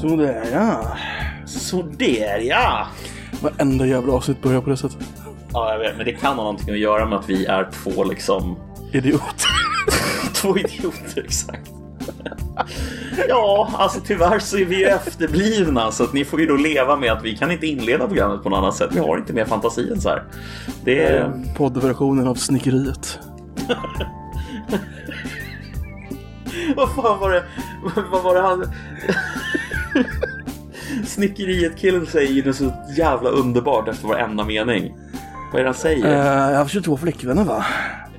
[0.00, 0.96] Sådär ja.
[1.46, 2.86] Sådär ja!
[3.42, 4.98] Varenda jävla avsnitt börjar på det sättet.
[5.52, 8.04] Ja, jag vet, men det kan ha någonting att göra med att vi är två
[8.04, 8.56] liksom...
[8.92, 9.46] Idiot.
[10.34, 11.70] två idioter, exakt.
[13.28, 16.96] ja, alltså tyvärr så är vi ju efterblivna så att ni får ju då leva
[16.96, 18.90] med att vi kan inte inleda programmet på något annat sätt.
[18.92, 20.22] Vi har inte mer fantasi än så här.
[20.84, 21.32] Det är...
[21.56, 23.18] Poddversionen av Snickeriet.
[26.76, 27.44] Vad fan var det?
[28.10, 28.64] Vad var det han...
[31.06, 34.94] Snickeriet-killen säger något så jävla underbart efter varenda mening.
[35.52, 36.06] Vad är det han säger?
[36.06, 37.66] Uh, jag har 22 flickvänner va?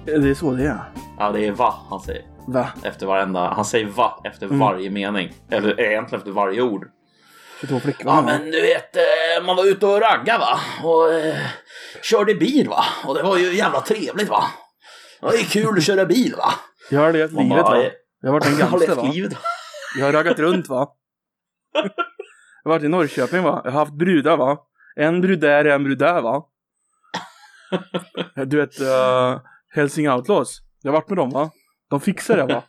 [0.05, 0.79] Det är så det är.
[1.19, 2.21] Ja, det är va han säger.
[2.47, 2.67] Va?
[2.83, 3.39] Efter varenda...
[3.49, 4.59] Han säger va efter Mm.
[4.59, 5.33] varje mening.
[5.51, 6.85] Eller egentligen efter varje ord.
[7.61, 10.59] 22 flickvänner Ja men du vet, eh, man var ute och ragga va?
[10.83, 11.35] Och eh,
[12.03, 12.83] körde bil va?
[13.05, 14.43] Och det var ju jävla trevligt va?
[15.19, 16.53] Det var ju kul att köra bil va?
[16.91, 17.77] Jag har levt livet va?
[17.81, 17.89] eh,
[18.21, 19.11] Jag har varit en gangster va?
[19.97, 20.87] Jag har raggat runt va?
[21.73, 23.61] Jag har varit i Norrköping va?
[23.63, 24.57] Jag har haft brudar va?
[24.95, 26.45] En brud där, en brud där va?
[28.45, 30.61] Du vet, uh, Helsing Outlaws.
[30.81, 31.51] Jag har varit med dem va?
[31.89, 32.63] De fixar det va?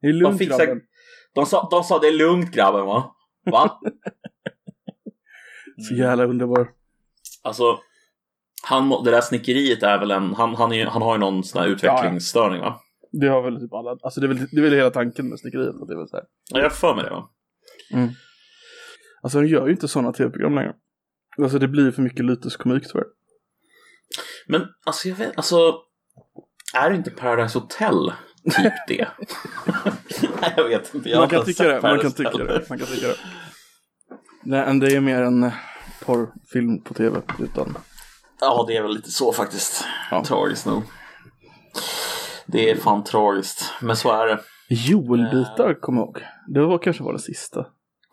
[0.00, 0.80] Det är De, lugnt fixar, grabben.
[1.34, 3.14] de, sa, de sa det är lugnt grabben va?
[3.50, 3.80] Va?
[5.88, 6.68] Så jävla underbar.
[7.42, 7.78] Alltså,
[8.62, 11.62] han, det där snickeriet är väl en, han, han, är, han har ju någon sån
[11.62, 12.80] här utvecklingsstörning va?
[13.12, 15.40] Det har väl typ alla, alltså det är väl, det är väl hela tanken med
[15.40, 15.74] snickeriet.
[15.88, 16.26] Det är väl så här.
[16.52, 17.28] Ja, jag för mig det va?
[19.24, 20.74] Alltså de gör ju inte sådana tv-program längre.
[21.42, 23.06] Alltså det blir för mycket lyteskomik tyvärr.
[24.46, 25.74] Men alltså jag vet, alltså
[26.74, 28.12] är det inte Paradise Hotel
[28.44, 29.08] typ det?
[30.40, 31.08] Nej jag vet inte.
[31.08, 33.16] Jag man kan tycka det, man kan tycka det, man kan tycka det.
[34.42, 35.52] Nej, det är mer en eh,
[36.04, 37.78] porrfilm på tv utan
[38.40, 39.84] Ja det är väl lite så faktiskt.
[40.10, 40.24] Ja.
[40.24, 40.82] Tragiskt nog.
[42.46, 43.72] Det är fan tragiskt.
[43.80, 44.40] Men så är det.
[44.68, 46.22] Joel-bitar kommer jag ihåg.
[46.48, 47.66] Det var kanske var det sista.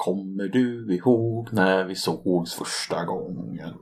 [0.05, 3.73] Kommer du ihåg när vi sågs första gången?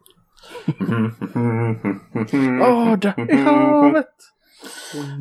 [2.61, 4.15] Åh, där i havet!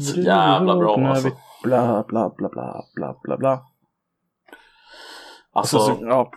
[0.00, 1.30] Så jävla bra alltså.
[1.62, 3.62] Bla, bla, bla, bla, bla, bla, bla.
[5.52, 6.30] Alltså, Alltså, så, ja.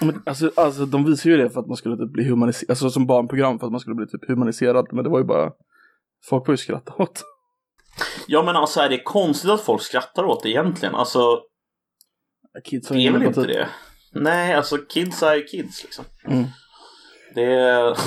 [0.00, 2.90] Men, alltså, alltså de visar ju det för att man skulle typ bli humaniserad, alltså
[2.90, 4.86] som barnprogram för att man skulle bli typ humaniserad.
[4.92, 5.52] Men det var ju bara,
[6.28, 7.22] folk får ju skratta åt.
[8.26, 10.94] ja men alltså är det konstigt att folk skrattar åt det egentligen?
[10.94, 11.40] Alltså
[12.64, 13.68] Kids har det är väl inte det?
[14.12, 16.04] Nej, alltså kids är kids liksom.
[16.28, 16.44] Mm.
[17.34, 17.82] Det är,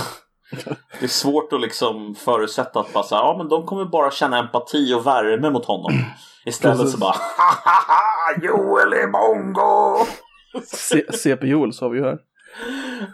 [1.00, 4.12] det är svårt att liksom förutsätta att bara så här, ja men de kommer bara
[4.12, 5.92] känna empati och värme mot honom.
[6.46, 6.92] Istället Precis.
[6.94, 10.06] så bara Hahaha, Joel är mongo!
[11.14, 12.18] CP Joel sa vi ju här.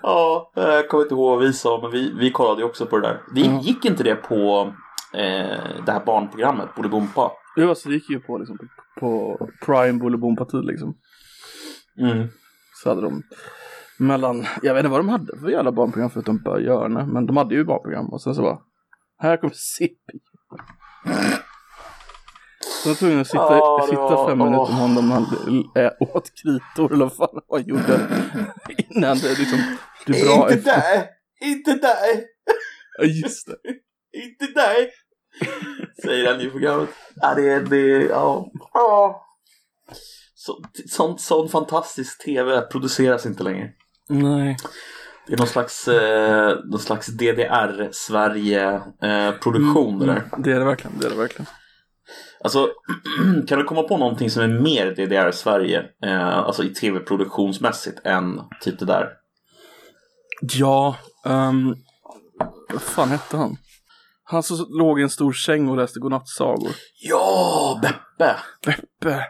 [0.04, 2.98] Ja, jag kommer inte ihåg vad vi sa men vi, vi kollade ju också på
[2.98, 3.22] det där.
[3.36, 3.60] Det Ja.
[3.62, 4.74] gick inte det på
[5.14, 7.32] eh, det här barnprogrammet, Bolibompa?
[7.56, 8.68] Jo, alltså det gick ju på liksom på,
[9.00, 10.96] på Prime Bolibompa-tid liksom.
[12.00, 12.28] Mm.
[12.84, 13.24] Så hade de
[13.98, 17.06] mellan, jag vet inte vad de hade för jävla barnprogram förutom Börjörne.
[17.06, 18.60] Men de hade ju barnprogram och sen så bara,
[19.18, 19.96] här kommer CP.
[22.84, 25.26] Så jag tvungen att sitta, det sitta var- fem minuter med honom när han
[26.00, 28.00] åt kritor eller vad fan han gjorde.
[28.90, 29.60] Innan det liksom
[30.06, 30.52] blev bra.
[30.52, 31.08] Inte där!
[31.42, 32.24] Inte där!
[32.98, 33.56] Ja, just det.
[34.24, 34.90] Inte dig!
[36.04, 36.90] Säger han i programmet.
[37.16, 37.60] Ja, det är...
[37.62, 38.52] Det, är- ja.
[38.74, 39.26] ja.
[40.46, 43.70] Så, sån, sån fantastisk tv produceras inte längre.
[44.10, 44.58] Nej.
[45.28, 50.24] Det är någon slags, eh, någon slags DDR-Sverige-produktion det där.
[50.38, 51.46] Det är det verkligen, det är det verkligen.
[52.44, 52.70] Alltså,
[53.48, 58.80] kan du komma på någonting som är mer DDR-Sverige, eh, alltså i tv-produktionsmässigt, än typ
[58.80, 59.10] det där?
[60.42, 61.76] Ja, um,
[62.74, 63.58] vad fan hette han?
[64.24, 66.72] Han som låg i en stor säng och läste godnattsagor.
[67.02, 68.36] Ja, Beppe!
[68.66, 69.26] Beppe.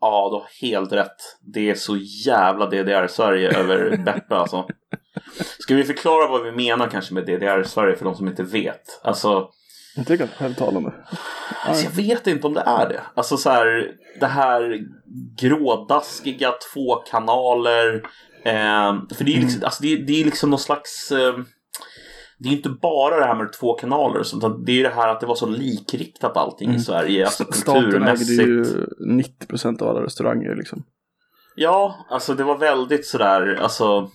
[0.00, 1.36] Ja, du har helt rätt.
[1.40, 1.96] Det är så
[2.26, 4.66] jävla DDR-Sverige över Beppe alltså.
[5.58, 9.00] Ska vi förklara vad vi menar kanske med DDR-Sverige för de som inte vet?
[9.02, 9.48] Alltså,
[9.96, 11.06] Jag tycker att själv talar
[11.64, 13.00] alltså, jag vet inte om det är det.
[13.14, 14.80] Alltså så här, det här
[15.40, 17.94] grådaskiga två kanaler.
[18.44, 21.12] Eh, för det är liksom, alltså, det det är liksom någon slags...
[21.12, 21.34] Eh,
[22.42, 25.20] det är inte bara det här med två kanaler, utan det är det här att
[25.20, 27.24] det var så likriktat allting i Sverige.
[27.24, 28.40] Alltså Staten ägde kulturmässigt.
[28.40, 28.64] ju
[29.48, 30.84] 90% av alla restauranger liksom.
[31.56, 34.08] Ja, alltså det var väldigt sådär, alltså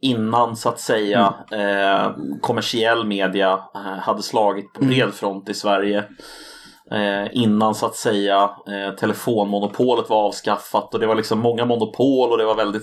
[0.00, 6.04] innan så att säga eh, kommersiell media eh, hade slagit på bred front i Sverige.
[6.90, 12.32] Eh, innan så att säga eh, telefonmonopolet var avskaffat och det var liksom många monopol
[12.32, 12.82] och det var väldigt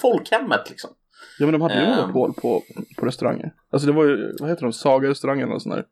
[0.00, 0.90] folkhemmet liksom.
[1.38, 1.96] Ja men de hade ju Ehm.
[2.00, 2.62] monopol på,
[2.98, 3.52] på restauranger.
[3.72, 5.84] Alltså det var ju, vad heter de, Saga-restaurangen och sån där.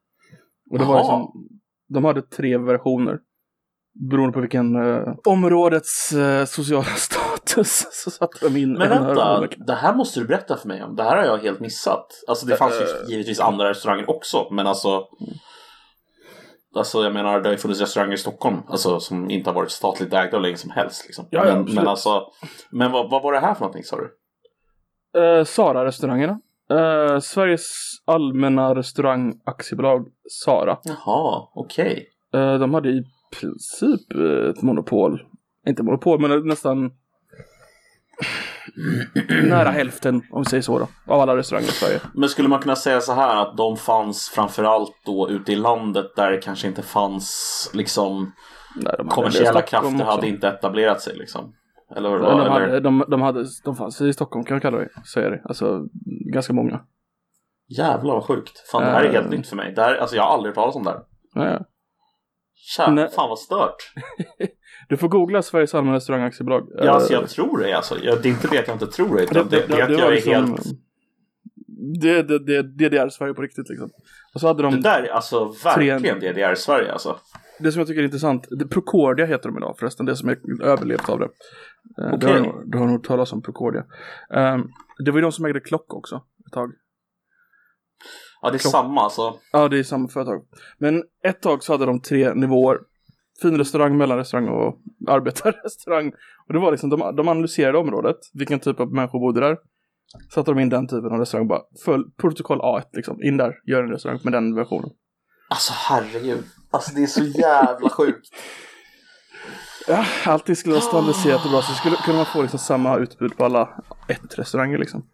[0.71, 1.19] Och det var Jaha.
[1.19, 1.49] liksom,
[1.89, 3.19] de hade tre versioner.
[4.11, 9.47] beroende på vilken eh, områdets eh, sociala status så satte de in Men en vänta,
[9.67, 10.97] det här måste du berätta för mig om.
[10.97, 12.07] Det här har jag helt missat.
[12.29, 13.09] Alltså det fanns ju Eh.
[13.11, 15.05] givetvis andra restauranger också, men alltså
[16.75, 19.71] Alltså jag menar, det har ju funnits restauranger i Stockholm alltså, som inte har varit
[19.71, 21.05] statligt ägda hur länge som helst.
[21.07, 21.27] Liksom.
[21.31, 22.27] Ja, ja, men, men alltså,
[22.71, 24.11] men vad, vad var det här för någonting sa du?
[25.17, 26.39] Eh, Sara-restaurangerna.
[26.71, 27.71] Eh, Sveriges
[28.05, 30.79] allmänna restaurang aktiebolag Sara.
[30.83, 32.09] Jaha, okej.
[32.35, 33.05] Eh, de hade i
[33.41, 35.23] princip eh, ett monopol.
[35.69, 36.91] Inte monopol, men nästan
[39.43, 42.01] nära hälften, om vi säger så då, av alla restauranger i Sverige.
[42.15, 46.07] Men skulle man kunna säga så här att de fanns framförallt då ute i landet
[46.17, 48.33] där det kanske inte fanns liksom
[48.77, 51.55] Nej, de kommersiella krafter hade inte etablerat sig liksom?
[51.97, 52.31] Eller vad det var?
[52.31, 52.51] de, Eller?
[52.51, 55.43] hade, de, de, hade, de fanns i Stockholm kan jag kalla det, säger det.
[55.45, 55.87] Alltså
[56.33, 56.81] ganska många.
[57.69, 58.71] Jävlar vad sjukt.
[58.71, 59.13] Fan det här är Eh.
[59.13, 59.73] helt nytt för mig.
[59.77, 61.01] Det här, alltså jag har aldrig hört talas om det här.
[61.35, 61.65] Ja, ja.
[62.55, 63.09] Tja, Nej.
[63.09, 63.77] fan vad stört.
[64.89, 66.69] Du får googla Sveriges allmänna restaurang aktiebolag.
[66.75, 67.99] Ja, alltså Eh, jag tror det alltså.
[68.03, 69.89] Jag, det är inte det att jag inte tror det, utan det, det, är att
[69.91, 70.65] var jag är liksom- helt...
[72.01, 73.91] Det, det, det, DDR Sverige på riktigt liksom.
[74.35, 77.19] Och så hade de, Det det, där är alltså verkligen DDR Sverige alltså.
[77.71, 81.09] Som jag tycker är intressant, det, Procordia heter de idag förresten, det som är överlevt
[81.09, 81.29] av det.
[82.03, 83.85] Eh, Du, har, nog- du har nog talas om Procordia.
[84.35, 84.63] Ehm,
[85.05, 86.15] det var ju de som ägde Klock också,
[86.47, 86.73] ett tag.
[88.43, 89.35] Ja, det är Klock- samma alltså.
[89.53, 90.43] Ja, det är samma företag.
[90.79, 92.79] Men ett tag så hade de tre nivåer.
[93.43, 96.13] Finrestaurang, mellanrestaurang och arbetarrestaurang.
[96.47, 99.57] Och det var liksom, de, de analyserade området, vilken typ av människor bodde där.
[100.35, 103.83] Satte de in den typen av restaurang, bara föll protokoll A1 liksom, in där, gör
[103.83, 104.91] en restaurang med den versionen.
[105.51, 106.45] Alltså herregud.
[106.73, 108.29] Alltså det är så jävla sjukt.
[109.87, 113.37] Ja, allting skulle vara standardiserat och bra, så skulle, kunde man få liksom samma utbud
[113.37, 113.69] på alla
[114.09, 115.07] ett restauranger liksom.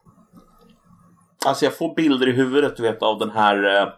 [1.46, 3.88] Alltså jag får bilder i huvudet du vet av den här eh,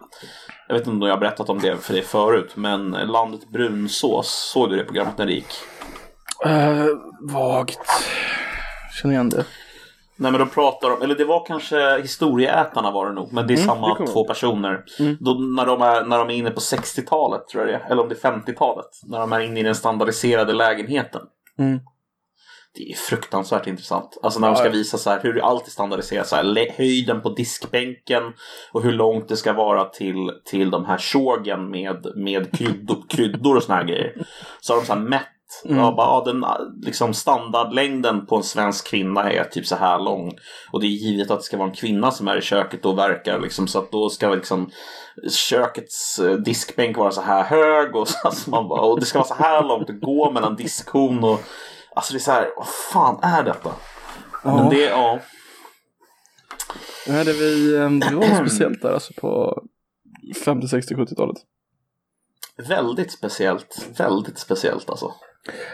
[0.69, 4.51] Jag vet inte om jag har berättat om det för dig förut Men landet brunsås
[4.53, 5.55] Såg du det programmet när det gick?
[6.47, 6.87] Uh,
[7.21, 7.79] vagt.
[8.93, 9.45] Känner igen det.
[10.21, 13.55] Nej men de pratar om, eller det var kanske historieätarna var det nog Men det
[13.55, 15.17] är Mm, samma det två personer Mm.
[15.21, 18.03] Då, när, de är, när de är inne på 60-talet tror jag det är Eller
[18.03, 21.23] om det är 50-talet När de är inne i den standardiserade lägenheten
[21.59, 21.81] Mm.
[22.75, 24.19] Det är fruktansvärt intressant.
[24.23, 26.27] Alltså när de ska visa så här hur allt är standardiserat.
[26.27, 28.23] Så här, höjden på diskbänken
[28.73, 33.57] och hur långt det ska vara till, till de här sågen med, med kryddor, kryddor
[33.57, 34.27] och såna här grejer.
[34.61, 35.27] Så har de så här mätt.
[35.65, 35.79] Mm.
[35.79, 36.45] Ja, bara, ja, den,
[36.83, 40.33] liksom standardlängden på en svensk kvinna är typ så här lång.
[40.73, 42.99] Och det är givet att det ska vara en kvinna som är i köket och
[42.99, 43.41] verkar.
[43.41, 44.71] Liksom, så att då ska liksom
[45.31, 47.97] kökets eh, diskbänk vara så här hög.
[47.97, 50.57] Och, så, alltså man bara, och det ska vara så här långt att gå mellan
[50.57, 51.41] diskhon och
[51.95, 53.73] Alltså det är så här, vad fan är detta?
[54.45, 55.19] Men Ja, det, ja.
[57.09, 59.63] Nej, det, vi, eh, det var speciellt där alltså på
[60.45, 61.37] 50, 60, 70-talet.
[62.69, 63.89] Väldigt speciellt.
[63.97, 65.15] Väldigt speciellt alltså.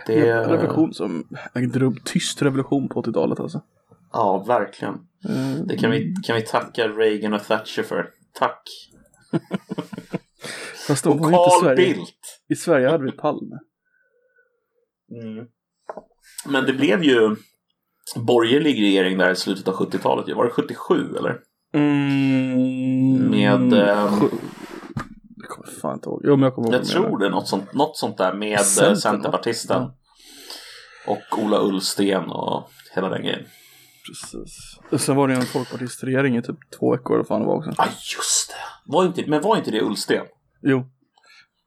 [0.07, 3.63] Det är en revolution som ägde rum, tyst revolution på 80-talet alltså.
[4.13, 4.95] ja, verkligen.
[5.29, 8.11] Eh, Det kan vi, kan vi tacka Reagan och Thatcher för.
[8.33, 8.63] Tack.
[10.87, 11.77] Fast de Och var ju inte Carl Sverige.
[11.95, 12.41] Bildt.
[12.49, 13.57] I Sverige hade vi Palme.
[15.11, 15.47] Mm.
[16.49, 17.37] Men det blev ju
[18.17, 20.37] borgerlig regering där i slutet av 70-talet.
[20.37, 21.41] Var det 77 eller?
[21.75, 24.23] Mm, Med, eh,
[25.67, 26.21] fan inte ihåg.
[26.25, 28.61] Jo, men jag kommer ihåg Jag tror det är något sånt, något sånt där med?
[28.61, 29.91] Centerpartisten.
[31.07, 33.47] Och Ola Ullsten och hela den grejen.
[34.09, 35.05] Precis.
[35.05, 37.71] Sen var det en folkpartistregering i typ två veckor eller fan det var också.
[37.77, 38.93] Ja, ah, just det.
[38.93, 40.27] Var inte, men var inte det Ullsten?
[40.63, 40.85] Jo.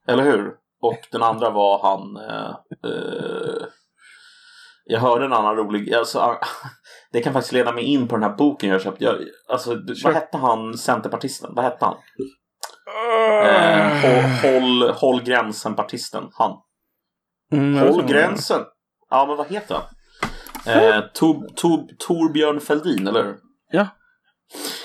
[0.08, 0.54] Eller hur?
[0.82, 2.18] Och den andra var han...
[2.18, 2.50] Eh,
[2.92, 3.68] eh,
[4.86, 5.94] jag hörde en annan rolig...
[5.94, 6.40] Alltså, ah,
[7.12, 9.02] det kan faktiskt leda mig in på den här boken jag köpt.
[9.02, 9.16] Jag,
[9.48, 10.04] alltså, Kör.
[10.04, 11.52] vad hette han, Centerpartisten?
[11.56, 11.96] Vad hette han?
[13.44, 16.30] Eh, håll, håll, gränsen-partisten.
[16.34, 16.58] Han.
[17.52, 18.62] Mm, Håll gränsen!
[19.10, 19.84] Ja, men vad heter han?
[20.76, 23.38] Eh, Tor, Tor, Torbjörn Fälldin, eller hur?
[23.72, 23.88] Ja.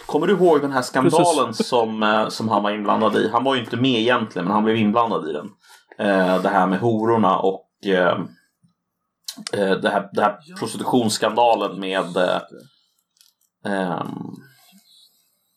[0.06, 1.66] Kommer du ihåg den här skandalen Precis.
[1.66, 3.30] som, eh, som han var inblandad i?
[3.32, 5.50] Han var ju inte med egentligen, men han blev inblandad i den.
[5.98, 8.20] Eh, det här med hororna och eh,
[9.52, 12.16] eh, det här, det här prostitutionsskandalen med...
[12.16, 12.40] Eh,
[13.66, 14.34] ehm,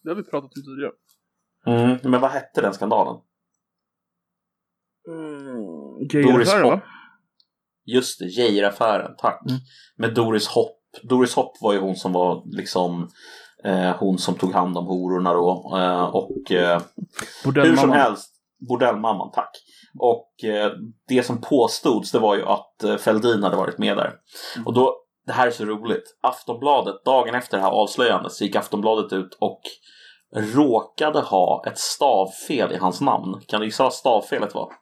[0.03, 0.91] Det har vi pratat om tidigare.
[1.67, 3.15] Mm, men vad hette den skandalen?
[5.07, 6.23] Mm,
[6.63, 6.63] Hopp.
[6.63, 6.81] va?
[7.85, 9.41] Just det, Geijeraffären, tack.
[9.49, 9.59] Mm.
[9.97, 10.77] Med Doris Hopp.
[11.03, 13.09] Doris Hopp var ju hon som var liksom
[13.63, 15.77] eh, hon som tog hand om hororna då.
[15.77, 16.81] Eh, och eh,
[17.43, 18.31] hur som helst,
[18.69, 19.51] bordellmamman, tack.
[19.99, 20.71] Och eh,
[21.07, 24.13] det som påstods det var ju att eh, Fälldin hade varit med där.
[24.65, 24.95] Och då,
[25.25, 26.17] det här är så roligt.
[26.21, 29.61] Aftonbladet, dagen efter det här avslöjandet så gick Aftonbladet ut och
[30.37, 33.41] råkade ha ett stavfel i hans namn.
[33.47, 34.73] Kan du gissa vad stavfelet var?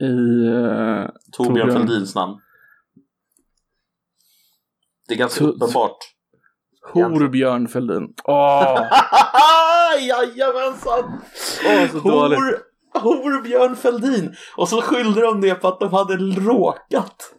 [0.00, 0.04] I...
[0.04, 2.40] Uh, Torbjörn Fälldins namn.
[5.08, 5.96] Det är ganska uppenbart.
[6.92, 8.14] Horbjörn Fälldin.
[8.24, 8.80] Åh!
[10.00, 11.20] Jajamensan!
[11.92, 12.38] Så dåligt.
[12.94, 14.34] Horbjörn Fälldin.
[14.56, 17.34] Och så skyllde de det på att de hade råkat.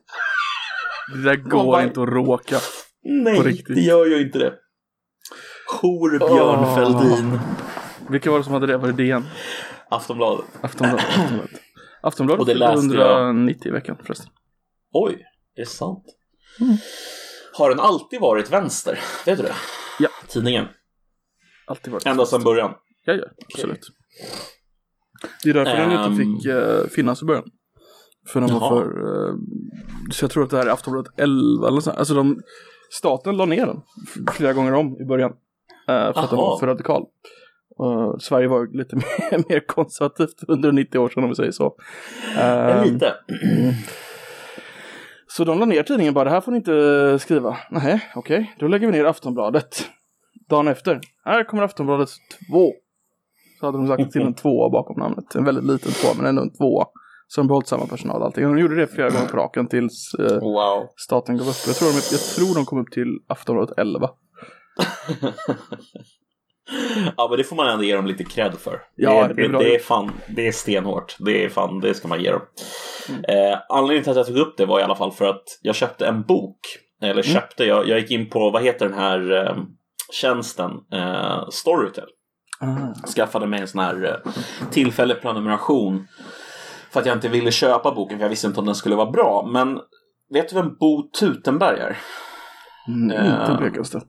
[1.13, 2.57] Det där går bara- inte att råka.
[3.03, 4.53] Nej, det gör ju inte det.
[5.81, 6.75] Horbjörn Åh.
[6.75, 7.39] Fälldin.
[8.09, 8.77] Vilka var det som hade det?
[8.77, 9.25] Var det DN?
[9.89, 10.45] Aftonbladet.
[10.61, 11.05] Aftonbladet?
[11.05, 11.49] Aftonbladet,
[12.01, 13.25] Aftonbladet Och det läste jag.
[13.25, 14.27] 190 i veckan förresten.
[14.93, 15.13] Oj,
[15.55, 16.03] är det sant?
[16.61, 16.75] Mm.
[17.53, 18.99] Har den alltid varit vänster?
[19.25, 19.53] Vet du det?
[19.99, 20.09] Ja.
[20.27, 20.65] Tidningen.
[21.67, 22.71] Alltid varit Ända sedan början.
[23.05, 23.87] Ja, ja, absolut.
[25.43, 26.11] Det är därför den Ehm.
[26.11, 27.43] inte fick eh, finnas i början.
[28.27, 28.85] För den var för...
[29.29, 29.35] eh,
[30.11, 31.91] så jag tror att det här är Aftonbladet 11 eller så.
[31.91, 32.41] Alltså de...
[32.91, 33.81] Staten la ner den
[34.31, 35.31] flera gånger om i början.
[35.89, 37.03] Eh, för att den var för radikal.
[37.77, 38.95] Och Sverige var lite
[39.31, 41.75] mer, mer konservativt under 90 år sedan om vi säger så.
[42.39, 43.13] Ehm, lite.
[45.27, 47.57] Så de la ner tidningen bara, det här får ni inte skriva.
[47.71, 49.85] Nej, okej, då lägger vi ner Aftonbladet.
[50.49, 52.09] Dagen efter, här kommer Aftonbladet
[52.51, 52.71] 2.
[53.59, 55.35] Så hade de sagt till en tvåa bakom namnet.
[55.35, 56.85] En väldigt liten tvåa, men ändå en tvåa.
[57.27, 58.43] Som behållit samma personal allting.
[58.43, 60.87] De gjorde det flera gånger på raken tills eh, Wow.
[60.97, 61.55] staten gav upp.
[61.67, 64.09] Jag tror, de, jag tror de kom upp till Aftonbladet 11.
[67.17, 68.81] Ja men det får man ändå ge dem lite cred för.
[68.95, 71.15] Ja, det, det är det, är fan, det är stenhårt.
[71.19, 72.41] Det är fan, det ska man ge dem.
[73.09, 73.21] Mm.
[73.51, 75.75] Eh, anledningen till att jag tog upp det var i alla fall för att jag
[75.75, 76.59] köpte en bok.
[77.01, 77.23] Eller Mm.
[77.23, 79.55] köpte, jag, jag gick in på, vad heter den här eh,
[80.13, 80.71] tjänsten?
[80.93, 82.07] Eh, Storytel.
[82.61, 83.07] Ah.
[83.15, 84.31] Skaffade mig en sån här eh,
[84.71, 86.07] tillfällig prenumeration.
[86.91, 89.11] För att jag inte ville köpa boken för jag visste inte om den skulle vara
[89.11, 89.49] bra.
[89.51, 89.79] Men
[90.33, 91.97] vet du vem Bo Tutenberg är?
[92.87, 93.41] Mm, Eh.
[93.41, 94.01] inte blekaste.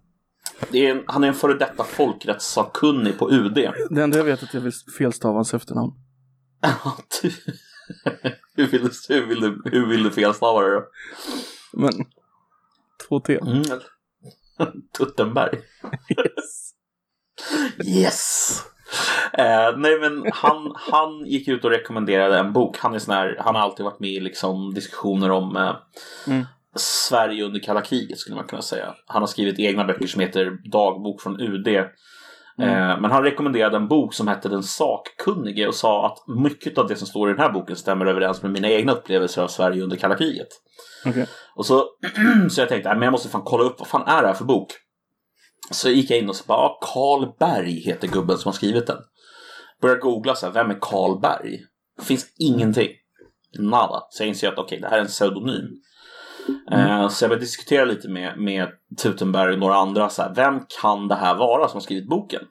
[0.73, 3.55] Är en, han är en före detta folkrättssakkunnig på UD.
[3.90, 5.93] Det enda jag vet är att jag vill felstava hans efternamn.
[8.55, 10.85] Hur, vill du, hur, vill du, hur vill du felstava det då?
[11.73, 11.93] Men,
[13.09, 13.38] två T.
[13.43, 13.62] Mm.
[14.99, 15.59] Tuttenberg.
[16.19, 16.71] Yes.
[17.87, 18.62] Yes!
[19.33, 22.76] Eh, nej men han, han gick ut och rekommenderade en bok.
[22.79, 25.76] Han är sån här, han har alltid varit med i liksom diskussioner om eh,
[26.26, 26.47] Mm.
[26.77, 28.95] Sverige under kalla kriget skulle man kunna säga.
[29.07, 31.69] Han har skrivit egna böcker som heter Dagbok från UD.
[31.69, 36.89] Eh, men han rekommenderade en bok som hette Den sakkunnige och sa att mycket av
[36.89, 39.83] det som står i den här boken stämmer överens med mina egna upplevelser av Sverige
[39.83, 40.49] under kalla kriget.
[41.07, 41.27] Okej.
[41.55, 41.85] Och så,
[42.50, 44.35] så jag tänkte, "Nej, men jag måste fan kolla upp vad fan är det här
[44.35, 44.73] för bok?
[45.71, 48.99] Så gick jag in och så bara, Karl Berg heter gubben som har skrivit den.
[49.81, 51.59] Började googla så här, vem är Karl Berg?
[51.99, 52.89] Det finns ingenting.
[53.59, 54.03] Nada.
[54.11, 55.69] Så jag inser att okej, det här är en pseudonym.
[56.73, 58.69] Eh, så jag började diskutera lite med, med
[59.03, 60.09] Tutenberg och några andra.
[60.09, 62.43] Så här, vem kan det här vara som har skrivit boken?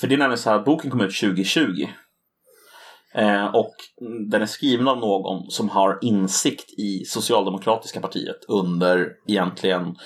[0.00, 1.86] För det är nämligen så här att boken kom ut 2020.
[3.14, 3.74] Eh, och
[4.30, 9.96] den är skriven av någon som har insikt i Socialdemokratiska partiet under egentligen,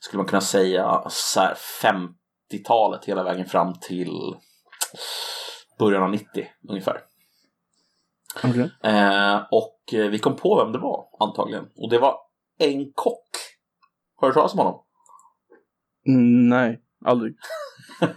[0.00, 4.12] skulle man kunna säga, så här 50-talet hela vägen fram till
[5.78, 7.00] början av 90 ungefär.
[8.44, 8.70] Okej.
[8.82, 11.64] Eh, och vi kom på vem det var antagligen.
[11.76, 12.16] Och det var
[12.64, 13.28] en kock.
[14.16, 14.80] Har du hört talas om honom?
[16.08, 17.34] Mm, nej, aldrig.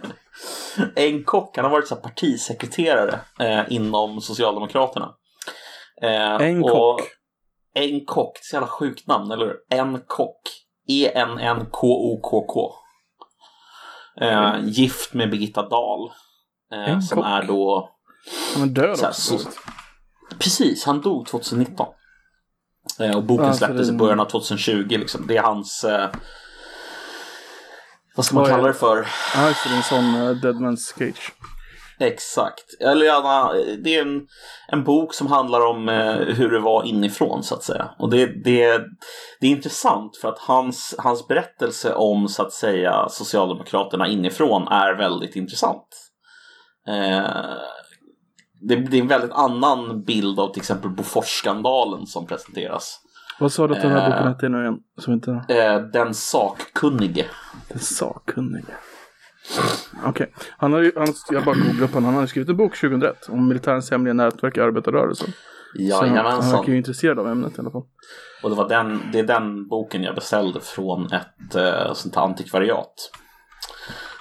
[0.96, 5.14] En kock, han har varit så partisekreterare eh, inom Socialdemokraterna.
[6.02, 7.00] Eh, En kock.
[7.74, 9.56] En kock, det är så jävla sjukt namn, eller hur?
[9.70, 10.40] En kock.
[10.88, 12.72] E-N-N-K-O-K-K.
[14.20, 16.10] Eh, gift med Birgitta Dahl.
[16.72, 17.26] Eh, som kock.
[17.26, 17.90] är då...
[18.54, 19.38] Han är död också.
[19.38, 19.48] så-
[20.38, 21.86] Precis, han dog 2019.
[23.00, 24.86] Eh, och boken släpptes i början av 2020.
[24.88, 25.26] Liksom.
[25.26, 25.84] Det är hans...
[25.84, 26.10] Eh,
[28.16, 28.74] vad ska man kalla det?
[28.74, 29.08] för?
[29.34, 31.32] Ja, just det, en sån uh, Dead Man's Cage.
[32.00, 32.80] Exakt.
[32.80, 34.26] Eller ja, det är en,
[34.68, 37.90] en bok som handlar om eh, hur det var inifrån så att säga.
[37.98, 38.82] Och det, det,
[39.40, 44.94] det är intressant för att hans, hans berättelse om så att säga Socialdemokraterna inifrån är
[44.94, 45.86] väldigt intressant.
[46.88, 47.56] Eh,
[48.60, 53.00] det, är en väldigt annan bild av till exempel Boforsskandalen som presenteras.
[53.40, 54.10] Vad sa du att den här Eh.
[54.10, 54.78] boken hette nu igen?
[54.98, 55.30] Som inte...
[55.48, 57.26] Eh, den sakkunnige.
[57.68, 58.72] Den sakkunnige.
[60.04, 60.32] Okej.
[60.58, 62.10] Han har ju, han, jag bara googlade upp honom.
[62.10, 65.28] Han har skrivit en bok 2001 om militärens hemliga nätverk i arbetarrörelsen.
[65.90, 66.50] Så han, Jajamensan.
[66.52, 67.82] verkar ju intresserad av ämnet i alla fall.
[68.42, 72.22] Och det var den, det är den boken jag beställde från ett eh, sånt här
[72.22, 72.94] antikvariat.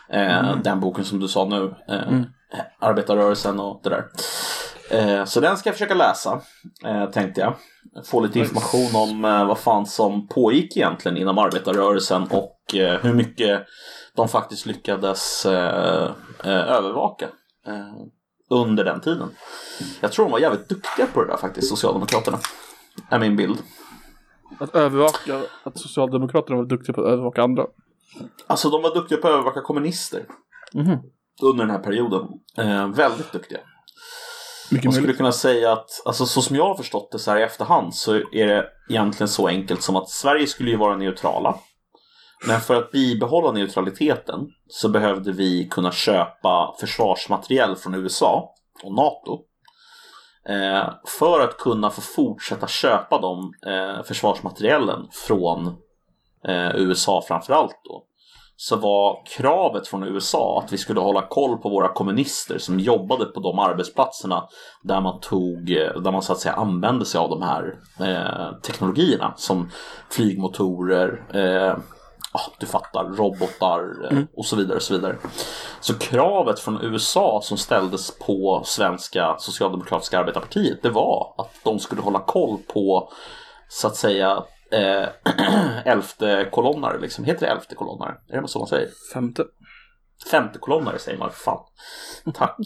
[0.09, 1.75] Eh, Den boken som du sa nu.
[1.87, 2.21] Eh,
[2.79, 4.05] Arbetarrörelsen och det där.
[4.89, 6.41] Eh, så den ska jag försöka läsa,
[6.85, 7.55] eh, tänkte jag.
[8.05, 12.59] Få lite information om eh, vad fan som pågick egentligen inom arbetarrörelsen och
[13.01, 13.65] hur mycket
[14.15, 15.45] de faktiskt lyckades
[16.43, 17.27] övervaka.
[18.49, 19.29] Under den tiden.
[20.01, 22.37] Jag tror de var jävligt duktiga på det där faktiskt, Socialdemokraterna.
[23.09, 23.57] Är min bild.
[24.59, 27.65] Att övervaka, att Socialdemokraterna var duktiga på att övervaka andra.
[28.47, 30.25] Alltså de var duktiga på att övervaka kommunister.
[30.73, 30.97] Mhm.
[31.41, 32.27] Under den här perioden.
[32.57, 33.59] Eh, väldigt duktiga.
[34.71, 35.17] Mycket Man skulle möjligt.
[35.17, 38.15] kunna säga att, alltså så som jag har förstått det så här i efterhand så
[38.15, 41.55] är det egentligen så enkelt som att Sverige skulle ju vara neutrala.
[42.47, 48.53] Men för att bibehålla neutraliteten så behövde vi kunna köpa försvarsmateriel från USA
[48.83, 49.39] och NATO.
[50.49, 55.75] Eh, för att kunna få fortsätta köpa de eh, försvarsmaterielen från
[56.47, 58.03] eh, USA framförallt då
[58.57, 63.25] så var kravet från USA att vi skulle hålla koll på våra kommunister som jobbade
[63.25, 64.47] på de arbetsplatserna
[64.83, 68.59] där man tog, eh, där man så att säga använde sig av de här eh,
[68.59, 69.69] teknologierna som
[70.09, 71.77] flygmotorer, eh,
[72.33, 75.17] ja, du fattar, robotar eh, och så vidare och så vidare.
[75.79, 82.01] Så kravet från USA som ställdes på svenska socialdemokratiska arbetarpartiet det var att de skulle
[82.01, 83.09] hålla koll på
[83.69, 85.07] så att säga eh,
[85.85, 87.25] elfte kolonnare liksom.
[87.25, 88.17] Heter det elfte kolonnare?
[88.29, 88.89] Är det så man säger?
[89.13, 89.45] Femte.
[90.31, 91.65] Femte kolonnare säger man, fan.
[92.33, 92.57] Tack.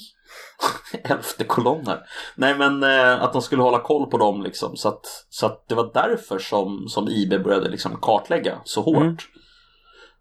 [1.03, 1.99] Elfte kolonner.
[2.35, 4.75] Nej men eh, att de skulle hålla koll på dem liksom.
[4.75, 8.97] Så att, så att det var därför som, som IB började liksom kartlägga så hårt.
[8.97, 9.17] Mm.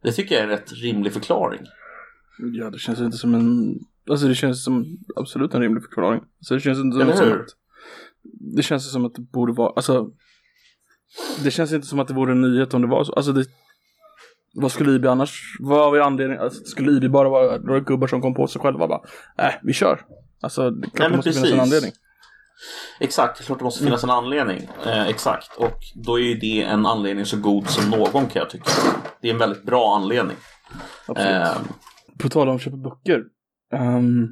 [0.03, 1.61] Det tycker jag är en rätt rimlig förklaring.
[2.39, 3.79] Ja, det känns inte som en...
[4.11, 6.21] Alltså det känns som absolut en rimlig förklaring.
[6.41, 7.47] Så det känns inte som, som att...
[8.57, 10.11] Det känns som att det borde vara, alltså...
[11.45, 13.13] Det känns inte som att det vore en nyhet om det var så.
[13.13, 13.45] Alltså det...
[14.55, 16.43] Vad skulle IB annars, vad var anledningen?
[16.43, 19.01] Alltså, skulle IB bara vara några gubbar som kom på sig själva bara,
[19.49, 20.01] äh, vi kör.
[20.41, 21.55] Alltså, det, klart Nej, det måste finnas precis.
[21.55, 21.93] en anledning.
[23.01, 24.13] Exakt, det är klart det måste finnas Mm.
[24.13, 24.69] en anledning.
[24.87, 28.51] Eh, exakt, och då är ju det en anledning så god som någon kan jag
[28.51, 28.71] tycka.
[29.21, 30.37] Det är en väldigt bra anledning.
[31.07, 31.33] Absolut.
[31.33, 31.57] Eh,
[32.19, 33.23] På tal om att köpa böcker.
[33.73, 34.29] Um,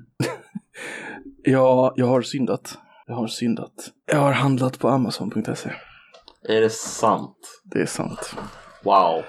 [1.42, 2.78] ja, jag har syndat.
[3.06, 3.72] Jag har syndat.
[4.12, 5.70] Jag har handlat på Amazon.se.
[6.48, 7.60] är det sant?
[7.64, 8.34] Det är sant.
[8.84, 9.22] Wow.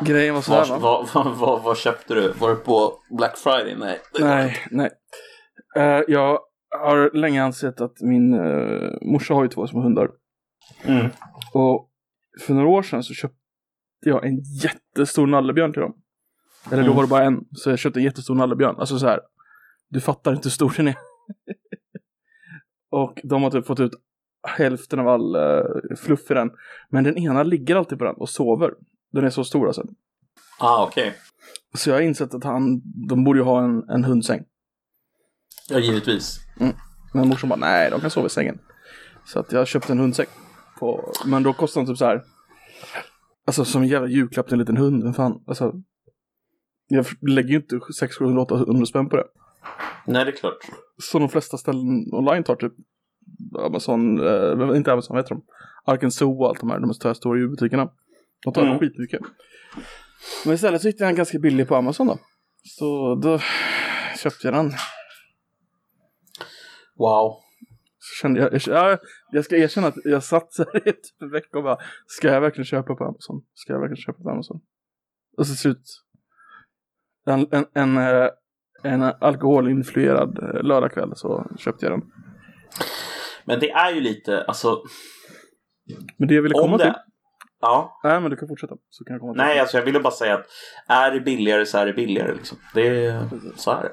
[0.00, 1.06] Grejen var sådär Var, va?
[1.14, 2.32] vad, vad, vad, vad köpte du?
[2.32, 3.76] Var det på Black Friday?
[3.76, 4.00] Nej.
[4.18, 4.90] Nej, nej.
[5.76, 6.38] Eh, jag
[6.70, 10.10] har länge ansett att min uh, morsa har ju två små hundar.
[10.84, 11.06] Mm.
[11.52, 11.90] Och
[12.40, 13.38] för några år sedan så köpte
[14.00, 15.94] jag en jättestor nallebjörn till dem.
[16.72, 17.44] Eller då var det bara en.
[17.52, 18.76] Så jag köpte en jättestor nallebjörn.
[18.78, 19.20] Alltså så här.
[19.88, 20.96] Du fattar inte hur stor den är.
[22.90, 23.92] och de har typ fått ut
[24.42, 26.50] hälften av all uh, fluff i den.
[26.88, 28.70] Men den ena ligger alltid på den och sover.
[29.12, 29.86] Den är så stor alltså.
[30.58, 31.14] Ah, okej.
[31.74, 34.44] Så jag har insett att han, de borde ju ha en, en hundsäng.
[35.68, 36.40] Ja, givetvis.
[37.14, 38.58] Men morsan bara, nej de kan sova i sängen.
[39.24, 40.28] Så att jag köpte en hundsäck.
[40.78, 42.22] På, men då kostar den typ så här.
[43.46, 45.04] Alltså som en jävla julklapp till en liten hund.
[45.04, 45.72] Men fan, alltså.
[46.88, 49.24] Jag lägger ju inte 600, 700, 800 spänn på det.
[50.06, 50.58] Nej, det är klart.
[51.02, 52.72] Så de flesta ställen online tar typ
[53.58, 55.44] Amazon, eh, inte Amazon, vad heter de?
[55.84, 57.90] Arken Zoo och allt de här, de här stora djurbutikerna.
[58.44, 58.78] De tar Mm.
[58.78, 59.20] skitmycket.
[60.44, 62.18] Men istället så hittade jag en ganska billig på Amazon då.
[62.64, 63.38] Så då
[64.22, 64.72] köpte jag den.
[66.96, 67.34] Wow.
[67.98, 68.98] Så kände jag, jag, ja,
[69.30, 72.28] jag ska erkänna att jag satt så här i typ en vecka och bara, ska
[72.28, 73.42] jag verkligen köpa på Amazon?
[73.54, 74.60] Ska jag verkligen köpa på Amazon?
[75.36, 75.82] Och så slut,
[77.26, 78.28] en, en, en, eh,
[78.82, 82.10] en alkoholinfluerad eh, lördagkväll så köpte jag den.
[83.44, 84.82] Men det är ju lite, alltså.
[86.16, 87.02] Men det jag ville komma Om till, det...
[87.60, 88.00] Ja.
[88.04, 88.74] nej men du kan fortsätta.
[88.90, 89.42] Så kan jag komma till.
[89.42, 90.46] Nej, alltså jag ville bara säga att
[90.86, 92.58] är det billigare så är det billigare liksom.
[92.74, 93.92] Det är, så är det.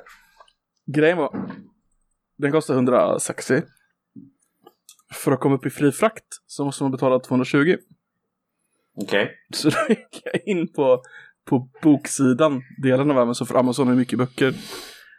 [0.99, 1.49] Grejen var,
[2.37, 3.61] den kostar 160.
[5.13, 7.77] För att komma upp i fri frakt så måste man betala 220.
[9.01, 9.31] Okej.
[9.53, 11.01] Så då gick jag in på,
[11.49, 14.53] på boksidan, delen av Amazon, för Amazon har mycket böcker.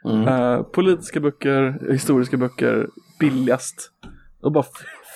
[0.05, 0.27] Mm.
[0.27, 2.87] Eh, politiska böcker, historiska böcker,
[3.19, 3.91] billigast.
[4.41, 4.65] Och bara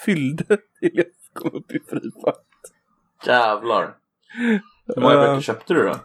[0.05, 0.43] fyllde
[0.79, 2.11] till jag kom upp i fri.
[3.25, 3.95] Jävlar.
[4.85, 5.95] Hur många böcker köpte du då?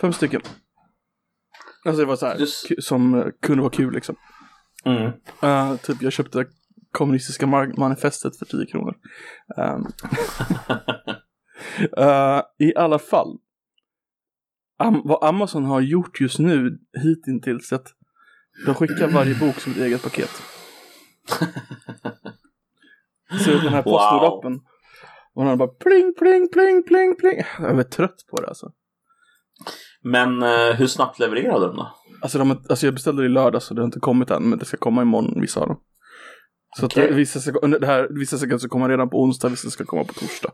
[0.00, 0.40] Fem stycken.
[1.84, 4.16] Alltså det var så här, Just- som eh, kunde vara kul liksom.
[4.84, 5.12] Mm.
[5.42, 6.46] Eh, typ jag köpte
[6.90, 8.94] kommunistiska manifestet för 10 kronor.
[9.56, 9.86] Ehm.
[11.96, 13.38] Eh, I alla fall.
[14.78, 16.78] Am- vad Amazon har gjort just nu
[17.24, 17.86] hittills att
[18.66, 20.30] de skickar varje bok som ett eget paket.
[23.44, 24.60] Så den här postordlappen.
[25.34, 27.42] Och den bara pling, pling, pling, pling, pling.
[27.58, 28.70] Jag är trött på det alltså.
[30.02, 31.94] Men eh, hur snabbt levererade de då?
[32.22, 34.42] Alltså, de, alltså jag beställde det i lördags och det har inte kommit än.
[34.42, 35.80] Men det ska komma imorgon, vissa av dem.
[36.76, 37.02] Så Okej.
[37.02, 39.84] att det, vissa, ska, det här, vissa ska alltså komma redan på onsdag, vissa ska
[39.84, 40.50] komma på torsdag.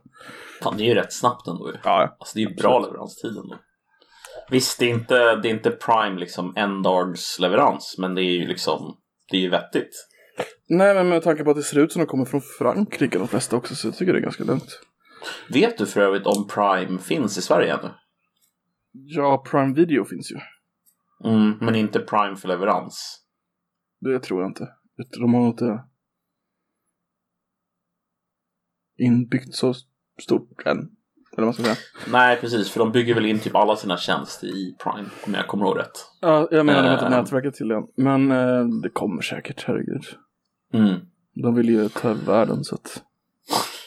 [0.63, 1.77] Fan, det är ju rätt snabbt ändå ju.
[1.85, 3.57] Ja, Alltså det är ju bra leveranstid ändå.
[4.51, 8.33] Visst, det är inte, det är inte prime liksom en dags leverans, men det är
[8.41, 8.97] ju liksom
[9.31, 10.07] Det är ju vettigt.
[10.69, 13.29] Nej, men med tanke på att det ser ut som de kommer från Frankrike de
[13.29, 14.81] flesta också, så jag tycker det är ganska lugnt.
[15.49, 17.91] Vet du för övrigt om Prime finns i Sverige ännu?
[18.93, 20.37] Ja, Prime Video finns ju.
[21.31, 23.21] Mm, men inte Prime för leverans.
[24.01, 24.69] Det tror jag inte.
[25.21, 25.85] De har inte
[28.99, 29.75] inbyggt så
[30.23, 30.79] stort än.
[31.37, 31.77] Eller vad ska säga.
[32.13, 32.71] Nej, precis.
[32.71, 35.79] För de bygger väl in typ alla sina tjänster i Prime, om jag kommer ihåg
[35.79, 36.07] rätt.
[36.21, 37.13] Ja, jag menar de har inte Ehm.
[37.13, 37.83] nätverket till än.
[37.97, 40.03] Men eh, det kommer säkert, herregud.
[40.75, 41.01] Mm.
[41.35, 43.03] De vill ju ta över världen så att...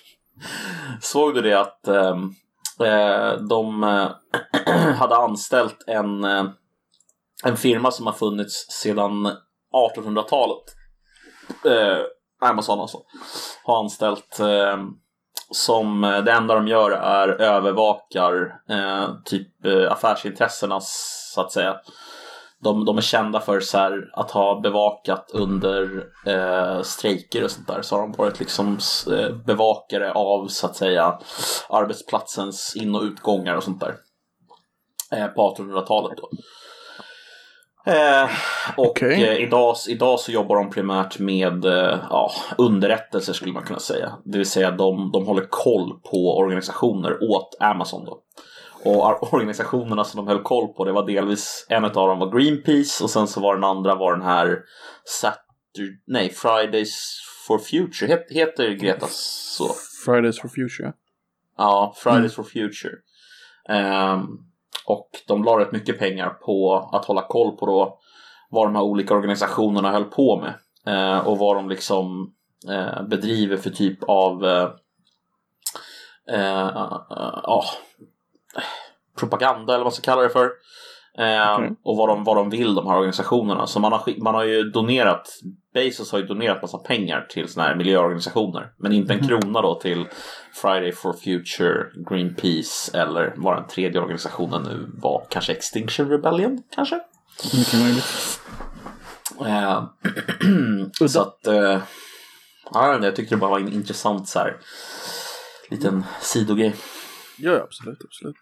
[1.02, 2.34] Såg du det att ehm,
[2.80, 4.10] eh, de eh,
[4.96, 6.46] hade anställt en, eh,
[7.44, 9.32] en firma som har funnits sedan
[9.96, 10.64] 1800-talet.
[11.66, 12.00] Eh,
[12.50, 12.98] Amazon alltså.
[13.64, 14.78] Har anställt eh,
[15.52, 21.76] som det enda de gör är övervakar eh, typ eh, affärsintressenas så att säga.
[22.64, 27.68] De, de är kända för så här, att ha bevakat under eh, strejker och sånt
[27.68, 27.82] där.
[27.82, 28.80] Så har de varit liksom
[29.12, 31.20] eh, bevakare av så att säga
[31.70, 33.96] arbetsplatsens in och utgångar och sånt där.
[35.12, 36.30] Eh, på 1800-talet då.
[37.86, 38.30] Eh,
[38.78, 39.24] och Okej.
[39.24, 44.12] eh, idag, idag så jobbar de primärt med eh, ja, underrättelser skulle man kunna säga.
[44.26, 48.20] Det vill säga de, de håller koll på organisationer åt Amazon då.
[48.86, 53.04] Och organisationerna som de höll koll på det var delvis en av dem var Greenpeace
[53.04, 54.60] och sen så var den andra var den här
[55.06, 59.70] Saturday, nej Fridays for Future, Het, heter Greta så?
[60.06, 60.94] Fridays for Future.
[61.58, 62.94] Ja, Fridays for Future.
[63.70, 64.28] Ehm,
[64.86, 68.00] och de la rätt mycket pengar på att hålla koll på då
[68.50, 70.54] vad de här olika organisationerna höll på med.
[70.86, 72.34] Eh, och vad de liksom
[72.70, 74.70] eh, bedriver för typ av eh,
[76.30, 77.64] eh, eh, ja,
[79.26, 80.50] propaganda eller vad man ska kalla det för.
[81.18, 81.76] Eh, Okej.
[81.84, 83.68] Och vad de, vad de vill de här organisationerna.
[83.68, 85.30] Så man har, man har ju donerat,
[85.74, 88.72] Bezos har ju donerat massa pengar till sådana här miljöorganisationer.
[88.78, 90.08] Men inte en krona då till
[90.54, 95.26] Friday for Future, Greenpeace eller vad den tredje organisationen nu var.
[95.30, 97.00] Kanske Extinction Rebellion kanske?
[97.54, 98.40] Mycket möjligt.
[99.46, 99.84] Eh,
[101.08, 101.82] så att, eh,
[102.74, 104.58] ja, jag vet inte, jag tyckte det bara var en intressant så här
[105.70, 106.76] liten sidogrej.
[107.38, 108.38] Ja, absolut, absolut.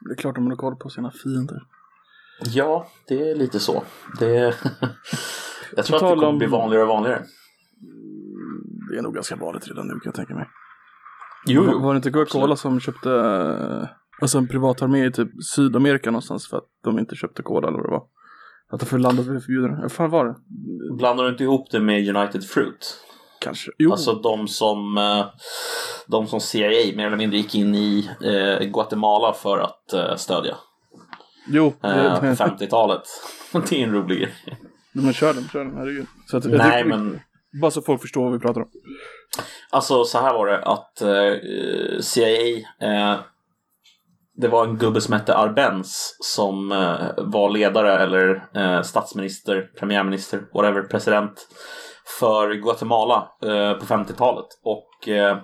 [0.00, 1.62] Det är klart de håller koll på sina fiender.
[2.44, 3.82] Ja, det är lite så.
[4.18, 4.28] Det
[5.76, 7.22] jag tror att det kommer om- bli vanligare och vanligare.
[8.90, 10.48] Det är nog ganska vanligt redan nu kan jag tänka mig.
[11.46, 11.78] Jo, Var, jo.
[11.80, 13.88] var det inte Coca-Cola som köpte eh,
[14.20, 17.78] alltså en privat armé i typ Sydamerika någonstans för att de inte köpte cola eller
[17.78, 18.02] vad det var?
[18.70, 19.80] Att de landet blev förbjudna.
[19.82, 20.34] Vad fan var det?
[20.96, 23.04] Blandar du inte ihop det med United Fruit?
[23.40, 23.70] Kanske.
[23.78, 23.92] Jo.
[23.92, 25.26] Alltså de som, eh,
[26.06, 30.56] de som CIA mer eller mindre gick in i eh, Guatemala för att eh, stödja
[31.48, 31.70] jo.
[31.70, 33.02] på 50-talet.
[33.52, 34.34] Det är en rolig grej.
[34.92, 36.06] men kör den, kör den, herregud.
[36.30, 37.20] Så att, Nej, men
[37.60, 38.68] Bara så folk förstår vad vi pratar om.
[39.70, 43.20] Alltså så här var det att eh, CIA eh,
[44.36, 48.42] Det var en gubbe som hette Arbenz som eh, var ledare eller
[48.82, 51.48] statsminister, premiärminister, whatever, president
[52.18, 54.46] för Guatemala eh, på 50-talet.
[54.62, 55.38] Och eh,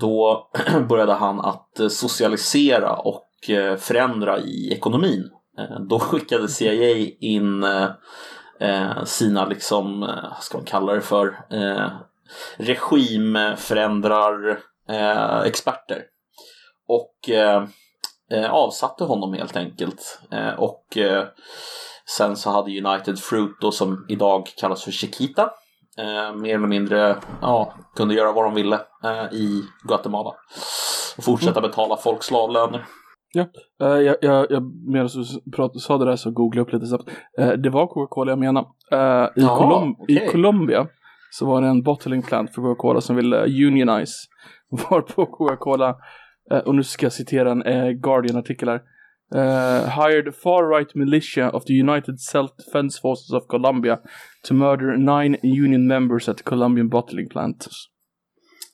[0.00, 0.48] då
[0.88, 3.22] började han att eh, socialisera och
[3.78, 5.30] förändra i ekonomin.
[5.88, 7.66] Då skickade CIA in
[9.04, 11.38] sina, liksom, vad ska man kalla det för,
[12.56, 14.58] regimförändrar
[15.44, 16.02] experter.
[16.88, 17.30] Och
[18.32, 20.20] eh, avsatte honom helt enkelt.
[20.30, 21.24] Eh, och eh,
[22.16, 25.50] sen så hade United Fruit då som idag kallas för Chiquita.
[25.98, 30.30] Eh, mer eller mindre ja, kunde göra vad de ville eh, i Guatemala.
[31.18, 32.86] Och fortsätta betala folk slavlöner.
[33.82, 36.86] Eh, jag, jag, jag medan du prat, sa det där så googlade jag upp lite
[36.86, 37.10] snabbt.
[37.38, 38.66] Eh, det var Coca-Cola jag menade.
[38.92, 40.16] Eh, i, Ja, Colom- okej.
[40.24, 40.86] I Colombia
[41.30, 44.14] så var det en bottling plant för Coca-Cola som ville eh, unionize.
[44.90, 45.96] Varpå Coca-Cola,
[46.50, 48.80] eh, och nu ska jag citera en Guardian-artikel här.
[49.34, 53.98] Eh, hired far-right militia of the United Self-Defense Forces of Colombia
[54.48, 57.66] to murder nine union members at the Colombian bottling plant.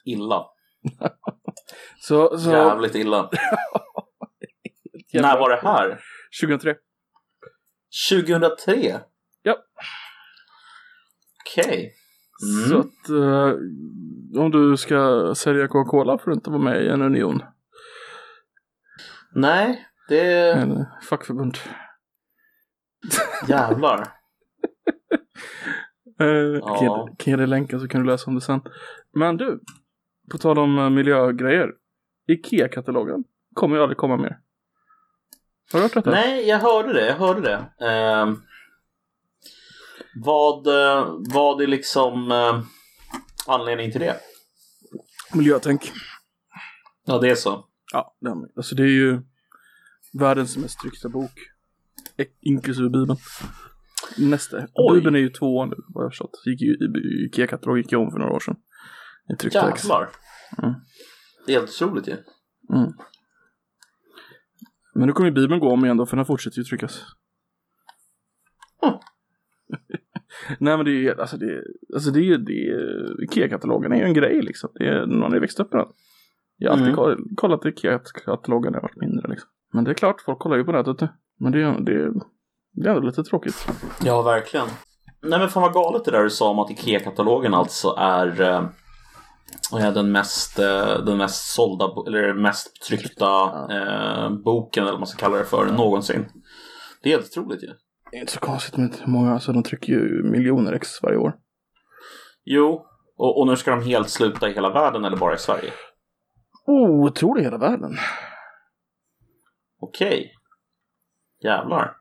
[0.04, 0.44] Illa.
[2.00, 3.30] Så, så Jävligt illa.
[5.14, 6.00] När var det här?
[6.42, 6.74] 2003.
[8.10, 9.00] 2003?
[9.42, 9.56] Ja.
[11.44, 11.92] Okej.
[12.68, 12.80] Så Mm.
[12.80, 17.42] att eh, om du ska sälja Coca-Cola får du inte vara med i en union.
[19.34, 20.52] Nej, det...
[20.52, 21.58] Eller fackförbund.
[23.48, 24.08] Jävlar.
[26.20, 26.76] Eh, Ja.
[26.78, 28.60] kan, jag, kan jag dig länken så kan du läsa om det sen.
[29.14, 29.60] Men du,
[30.30, 31.70] på tal om eh, miljögrejer.
[32.28, 34.38] Ikea-katalogen kommer ju aldrig komma mer.
[35.72, 36.10] Har du hört detta?
[36.10, 37.06] Nej, jag hörde det.
[37.06, 37.86] Jag hörde det.
[37.86, 38.42] Ehm,
[40.24, 42.60] Vad, eh, vad är liksom eh,
[43.46, 44.16] anledningen till det?
[45.34, 45.92] Miljötänk.
[47.06, 47.64] Ja, det är så.
[47.92, 48.14] Ja,
[48.56, 49.20] alltså det är ju
[50.18, 51.32] världens mest tryckta bok.
[52.40, 53.16] Inklusive Bibeln.
[54.18, 54.66] Nästa.
[54.74, 54.98] Oj.
[54.98, 56.42] Bibeln är ju två nu vad jag har förstått.
[56.46, 56.76] Gick ju,
[57.26, 58.56] IKEA-katalog gick ju om för några år sedan.
[59.32, 59.84] I tryckt text.
[60.62, 60.74] Mm.
[61.46, 62.12] Det är helt otroligt ju.
[62.76, 62.92] Mm.
[64.94, 67.02] Men nu kommer ju Bibeln gå om igen då, för den fortsätter ju tryckas.
[68.82, 68.94] Mm.
[70.58, 71.62] Nej men det är ju, alltså det är,
[71.94, 72.44] alltså det är ju,
[73.24, 74.70] IKEA-katalogen är ju en grej liksom.
[74.74, 75.88] Det är, man har ju växt upp med den.
[76.56, 76.96] Jag har alltid Mm.
[76.96, 79.50] koll- kollat IKEA-katalogen när jag varit mindre liksom.
[79.72, 81.08] Men det är klart, folk kollar ju på nätet nu.
[81.38, 82.12] Men det är, det
[82.72, 83.68] det är ändå lite tråkigt.
[84.04, 84.66] Ja, verkligen.
[85.22, 89.92] Nej men fan vad galet det där du sa om att IKEA-katalogen alltså är eh,
[89.94, 95.18] den mest, eh, den mest sålda, eller mest tryckta eh, boken, eller vad man ska
[95.18, 96.26] kalla det för, någonsin.
[97.02, 97.70] Det är helt otroligt ju.
[98.10, 101.16] Det är inte så konstigt med hur många, alltså de trycker ju miljoner ex varje
[101.18, 101.34] år.
[102.44, 105.70] Jo, och, och nu ska de helt sluta i hela världen eller bara i Sverige?
[106.66, 107.96] Oh, jag tror det är hela världen.
[109.82, 110.34] Okej.
[111.44, 111.96] Jävlar.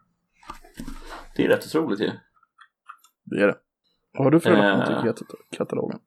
[1.36, 2.12] Det är rätt otroligt ju.
[3.24, 3.56] Det är det.
[4.13, 5.00] Vad har du för relation till Eh.
[5.13, 6.00] IKEA-katalogen?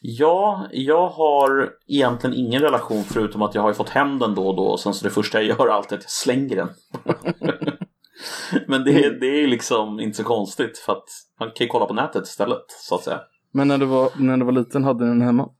[0.00, 4.48] Ja, jag har egentligen ingen relation förutom att jag har ju fått hem den då
[4.48, 6.68] och då och sen så det första jag gör är alltid att jag slänger den.
[8.66, 11.08] Men det, är- det är liksom inte så konstigt för att
[11.40, 13.20] man kan ju kolla på nätet istället så att säga.
[13.52, 15.50] Men när du var, när du var liten hade ni den hemma?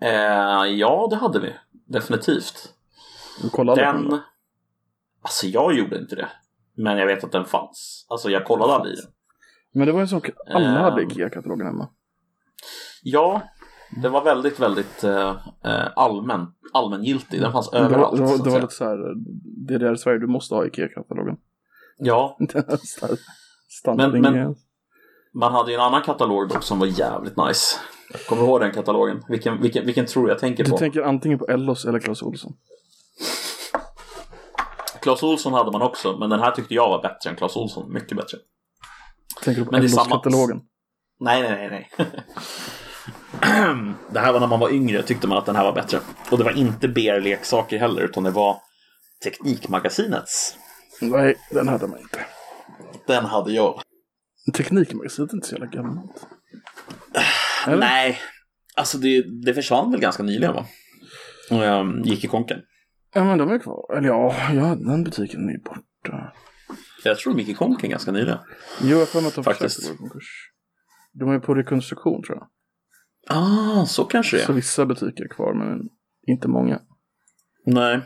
[0.00, 1.52] Eh, ja, det hade vi.
[1.86, 2.72] Definitivt.
[3.42, 4.08] Du kollade på Den...
[4.08, 4.20] den?
[5.22, 6.28] Alltså jag gjorde inte det.
[6.76, 8.06] Men jag vet att den fanns.
[8.08, 9.10] Alltså jag kollade aldrig i den.
[9.74, 10.20] Men det var ju som
[10.54, 10.82] alla Eh.
[10.82, 11.88] hade IKEA-katalogen hemma.
[13.02, 13.42] Ja,
[14.02, 15.30] det var väldigt, väldigt eh,
[15.64, 17.40] eh, allmän, allmängiltig.
[17.40, 18.16] Den fanns Det var, överallt.
[18.16, 18.98] det var, det var lite så här,
[19.68, 21.36] det är där Sverige, du måste ha IKEA-katalogen.
[21.98, 22.38] Ja,
[23.68, 24.54] Standard Men- men-
[25.34, 27.76] man hade ju en annan katalog dock som var jävligt nice.
[28.28, 29.22] Kommer du ihåg den katalogen?
[29.28, 30.78] Vilken, vilken, vilken tror jag tänker Du på?
[30.78, 32.52] tänker antingen på Ellos eller Clas Ohlson.
[35.06, 37.92] Clas Ohlson hade man också, men den här tyckte jag var bättre än Clas Ohlson.
[37.92, 38.38] Mycket bättre.
[39.42, 40.60] Tänker du på samma- Ellos-katalogen?
[41.20, 42.10] Nej, nej, nej, nej.
[44.10, 46.00] det här var när man var yngre tyckte man att den här var bättre.
[46.30, 48.56] Och det var inte BR-leksaker heller, utan det var
[49.24, 50.56] Teknikmagasinets.
[51.00, 52.26] Nej, den hade man inte.
[53.06, 53.80] Den hade jag.
[54.54, 56.26] Teknikmagasinet är inte så jävla gammalt.
[57.66, 57.76] Eller?
[57.76, 58.18] Nej,
[58.76, 60.66] alltså det, det försvann väl ganska nyligen va?
[61.50, 62.58] Och jag gick i konken.
[63.16, 63.96] Ja men de är kvar.
[63.96, 66.32] Eller ja, ja den butiken är ju borta.
[67.04, 68.38] Jag tror de gick i konken ganska nyligen.
[68.82, 69.76] Jo, jag för mig att de Faktiskt.
[69.76, 70.50] försökte i konkurs.
[71.12, 72.48] De är på rekonstruktion tror jag.
[73.28, 74.56] Ah, så kanske det Så är.
[74.56, 75.88] vissa butiker är kvar men
[76.26, 76.80] inte många.
[77.66, 78.00] Nej.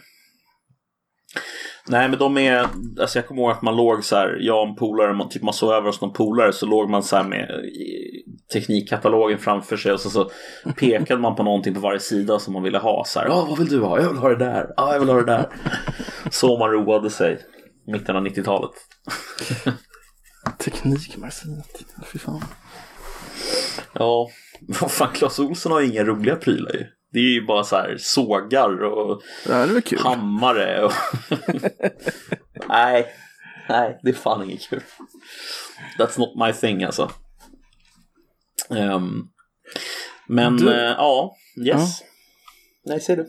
[1.91, 2.67] Nej men de är,
[3.01, 5.43] alltså jag kommer ihåg att man låg så här, jag och en polare, man, typ
[5.43, 7.51] man sov över hos någon polare så låg man så här med
[8.53, 10.31] teknikkatalogen framför sig och så, så
[10.77, 13.59] pekade man på någonting på varje sida som man ville ha så här, ja vad
[13.59, 14.01] vill du ha?
[14.01, 15.49] Jag vill ha det där, ja jag vill ha det där.
[16.31, 17.39] Så man roade sig
[17.87, 18.71] mitten av 90-talet.
[20.59, 21.85] Teknikmagasinet.
[22.13, 22.45] Fy fan.
[23.93, 24.29] Ja,
[24.81, 26.87] vad fan Clas Ohlson har ju inga roliga prylar ju.
[27.13, 29.23] Det är ju bara så här sågar och
[29.85, 29.99] kul.
[29.99, 30.93] hammare och...
[32.69, 33.07] nej,
[33.69, 34.83] nej, det är fan inget kul.
[35.99, 37.11] That's not my thing alltså.
[38.71, 39.29] Ehm,
[40.27, 41.99] men Du- eh, ja, yes.
[42.87, 43.29] Nej, ser du.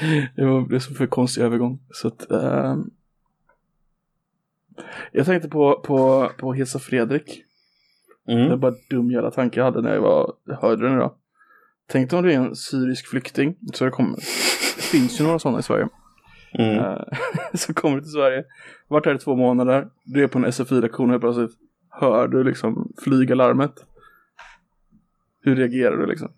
[0.36, 1.78] Det var det som för konstig övergång.
[1.90, 2.90] Så att, ehm,
[5.12, 7.42] jag tänkte på, på, på Hesa Fredrik.
[8.26, 8.60] Det var Mm.
[8.60, 11.14] bara dum jävla tanke jag hade när jag var, hörde den idag.
[11.88, 13.56] Tänk om det är en syrisk flykting.
[13.74, 14.16] Så det kommer.
[14.76, 15.88] Det finns ju några sådana i Sverige.
[16.58, 16.78] Mm.
[16.78, 17.02] Eh,
[17.54, 18.44] så kommer du till Sverige.
[18.88, 19.88] Varit här i två månader.
[20.04, 21.50] Du är på en SFI-lektion helt plötsligt.
[21.90, 23.72] Hör du liksom flyga larmet.
[25.42, 26.32] Hur reagerar du liksom?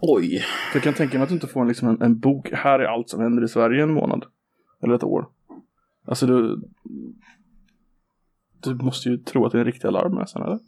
[0.00, 0.44] Oj.
[0.70, 2.50] För jag kan tänka mig att du inte får en, liksom en, en bok.
[2.52, 4.24] Här är allt som händer i Sverige en månad.
[4.82, 5.28] Eller ett år.
[6.06, 6.62] Alltså du...
[8.62, 10.58] Du måste ju tro att det är en riktig alarm nästan eller?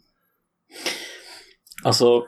[1.83, 2.23] Alltså,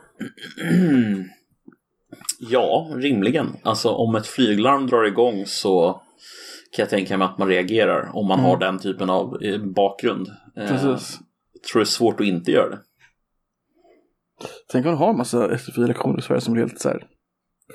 [2.38, 3.56] ja, rimligen.
[3.62, 5.92] Alltså om ett flyglarm drar igång så
[6.76, 8.50] kan jag tänka mig att man reagerar om man Mm.
[8.50, 10.28] har den typen av eh, bakgrund.
[10.56, 11.18] Eh, Precis.
[11.52, 12.78] Jag tror det är svårt att inte göra det.
[14.72, 17.06] Tänk om man har en massa SFI-lektioner i Sverige som helt så här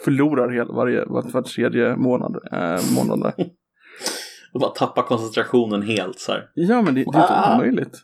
[0.06, 2.36] förlorar hel, varje, var, var tredje månad.
[2.52, 3.34] Eh, månad.
[4.54, 6.50] Och bara tappa koncentrationen helt så här.
[6.54, 7.56] Ja men det, det är inte Ah.
[7.56, 7.98] omöjligt.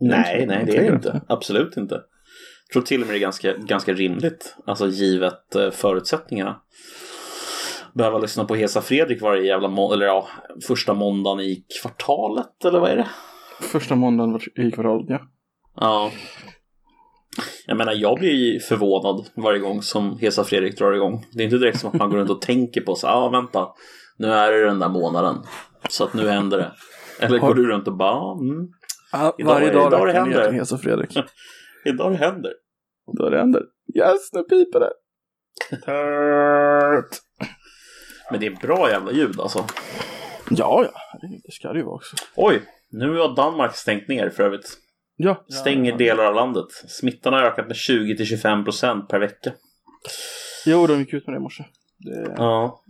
[0.00, 1.20] Nej, nej, det är det inte.
[1.28, 2.00] Absolut inte.
[2.68, 4.56] Jag tror till och med det är ganska, ganska rimligt.
[4.66, 6.60] Alltså givet eh, förutsättningarna.
[7.94, 10.28] behöva lyssna på Hesa Fredrik varje jävla må- eller ja,
[10.66, 13.08] första måndagen i kvartalet eller vad är det?
[13.60, 15.20] Första måndagen i kvartalet, ja.
[15.80, 16.10] Ja.
[17.66, 21.26] Jag menar, jag blir ju förvånad varje gång som Hesa Fredrik drar igång.
[21.32, 23.28] Det är inte direkt som att man går runt och tänker på så ja ah,
[23.28, 23.68] vänta,
[24.18, 25.36] nu är det den där månaden.
[25.88, 26.72] Så att nu händer det.
[27.20, 28.68] Eller går du runt och bara, mm,
[29.12, 30.52] ja Idag- varje dag idag det händer.
[30.52, 31.18] Hesa Fredrik.
[31.94, 32.52] idag det händer.
[33.18, 33.62] Då det händer.
[33.94, 34.92] Yes, nu piper det.
[35.84, 37.18] Tört.
[38.30, 39.64] Men det är bra jävla ljud alltså.
[40.50, 41.18] Ja, ja.
[41.44, 42.16] Det ska det ju vara också.
[42.36, 44.78] Oj, nu har Danmark stängt ner för övrigt.
[45.16, 45.44] Ja.
[45.48, 45.96] Stänger ja.
[45.96, 46.66] delar av landet.
[46.88, 49.52] Smittan har ökat med 20-25% per vecka.
[50.66, 51.64] Jo, de gick ut med det i morse.
[51.98, 52.82] Det är Ja.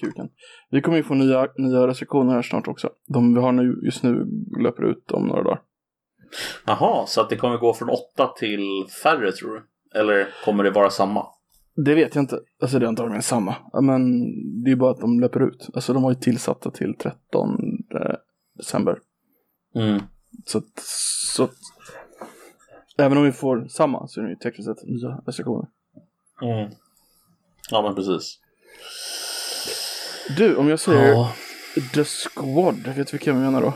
[0.00, 0.28] kuken.
[0.70, 2.90] Vi kommer ju få nya, nya restriktioner här snart också.
[3.14, 4.26] De vi har nu, just nu
[4.62, 5.60] löper ut om några dagar.
[6.66, 9.62] Jaha, så att det kommer gå från 8 till färre tror du?
[10.00, 11.26] Eller kommer det vara samma?
[11.84, 12.40] Det vet jag inte.
[12.62, 13.56] Alltså det är antagligen samma.
[13.82, 14.02] Men
[14.64, 15.68] det är bara att de löper ut.
[15.74, 17.58] Alltså de har ju tillsatta till 13
[18.56, 18.98] december.
[19.74, 20.02] Mm.
[20.46, 20.78] Så att,
[21.34, 21.54] så att
[22.98, 25.66] även om vi får samma så är det ju tekniskt sett nya restriktioner.
[26.42, 26.72] Mm.
[27.70, 28.38] Ja, men precis.
[30.36, 31.32] Du, om jag säger Ja.
[31.94, 33.74] The Squad, vet du vilka jag menar då?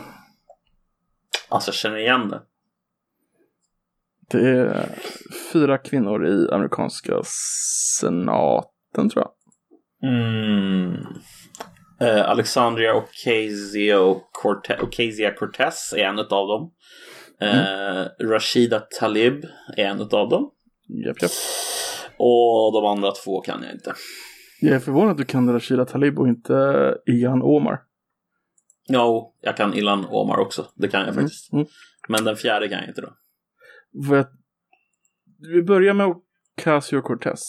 [1.53, 2.41] Alltså, jag känner igen det.
[4.31, 4.89] Det är
[5.53, 7.21] fyra kvinnor i amerikanska
[7.99, 9.31] senaten tror jag.
[10.11, 10.93] Mm.
[12.01, 16.71] Eh, Alexandria Ocasio-Cortez är en av dem.
[17.41, 19.45] Eh, Rashida Talib
[19.77, 20.51] är en av dem.
[21.05, 21.31] Japp, japp.
[22.17, 23.93] Och de andra två kan jag inte.
[24.61, 27.79] Jag är förvånad att du kan Rashida Talib och inte Ian Omar.
[28.87, 30.67] Jo, jag kan Ilan Omar också.
[30.75, 31.53] Det kan jag faktiskt.
[31.53, 31.65] Mm.
[32.07, 33.13] Men den fjärde kan jag inte då.
[35.39, 36.15] Vi börjar med
[36.57, 37.41] Ocasio-Cortez.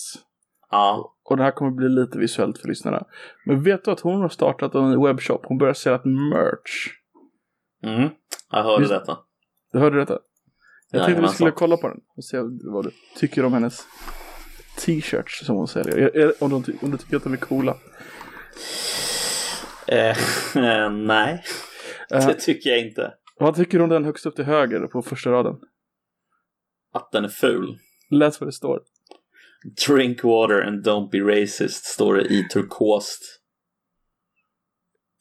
[0.70, 3.06] Ja, Och det här kommer bli lite visuellt för lyssnarna.
[3.46, 5.40] Men vet du att hon har startat en webbshop?
[5.46, 6.88] Hon börjar sälja ett merch.
[7.82, 8.08] mm.
[8.50, 9.18] jag hörde Just- detta.
[9.72, 10.18] Du hörde detta?
[10.90, 13.86] Jag tänkte vi skulle kolla på den och se vad du tycker om hennes
[14.78, 16.32] t-shirts som hon säljer.
[16.42, 17.76] Om, ty- om du tycker att de är coola.
[19.86, 20.16] Eh,
[20.92, 21.44] nej,
[22.14, 23.14] Eh, det tycker jag inte.
[23.38, 25.56] vad tycker du om den högst upp till höger på första raden?
[26.92, 27.78] Att den är ful.
[28.10, 28.82] Läs vad det står.
[29.86, 33.40] Drink water and don't be racist står det i turkost.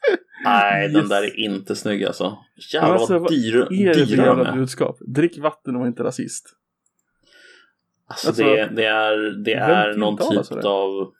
[0.43, 1.09] Nej, den Yes.
[1.09, 2.37] där är inte snygg alltså.
[2.73, 4.55] Jävlar Alltså, vad vad dyr, Är det dyra de är.
[4.55, 4.97] budskap?
[4.99, 6.49] Drick vatten och var inte rasist.
[8.07, 10.67] Alltså, Alltså, det, det är, det är någon typ sådär?
[10.67, 11.13] av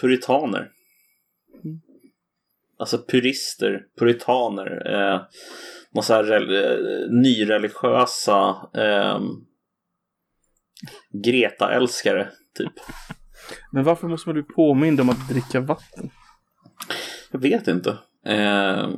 [0.00, 0.70] puritaner.
[2.82, 4.66] Alltså purister, puritaner.
[4.86, 5.20] Eh,
[6.08, 9.20] här rel- eh, nyreligiösa eh,
[11.24, 12.72] Greta-älskare typ.
[13.72, 16.10] Men varför måste man bli påmind om att dricka vatten?
[17.32, 17.90] Jag vet inte.
[18.26, 18.88] Eh,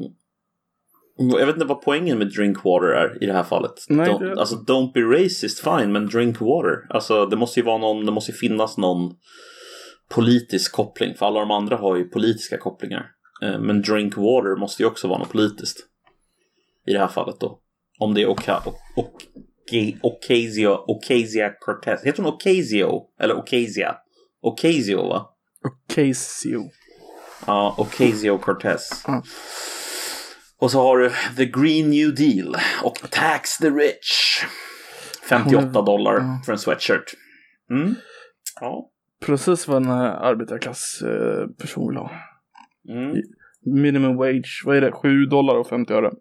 [1.18, 3.72] jag vet inte vad poängen med drink water är i det här fallet.
[3.88, 6.76] Nej, don't, det- Alltså don't be racist fine, men drink water.
[6.90, 9.14] Alltså det måste ju vara någon, det måste finnas någon
[10.10, 11.14] politisk koppling.
[11.14, 13.10] För alla de andra har ju politiska kopplingar.
[13.44, 15.78] Eh, men drink water måste ju också vara något politiskt.
[16.86, 17.60] I det här fallet då.
[17.98, 19.18] Om det är Oka, o, o,
[20.02, 22.04] Ocasio, Ocasio Cortez.
[22.04, 23.02] Heter hon Ocasio?
[23.20, 23.96] Eller Ocasia?
[24.40, 25.26] Ocasio va?
[25.64, 26.70] Ocasio.
[27.46, 29.02] Ja, Ocasio Cortez.
[29.06, 29.22] Ja.
[30.58, 34.44] Och så har du The Green New Deal och Tax the Rich.
[35.28, 37.14] 58 Hon är- dollar för en sweatshirt.
[37.70, 37.94] Mm.
[38.60, 38.90] Ja.
[39.26, 42.10] Precis vad en arbetarklassperson vill ha.
[42.88, 43.16] Mm.
[43.66, 44.92] Minimum wage, vad är det?
[44.92, 46.12] 7 dollar och 50 öre.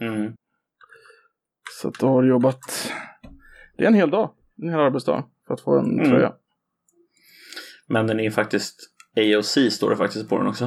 [0.00, 0.32] Mm.
[1.80, 2.92] Så att du har jobbat.
[3.76, 4.30] Det är en hel dag.
[4.62, 5.24] En hel arbetsdag.
[5.46, 6.10] För att få en Mm.
[6.10, 6.32] tröja.
[7.86, 8.76] Men den är faktiskt
[9.16, 10.64] AOC står det faktiskt på den också.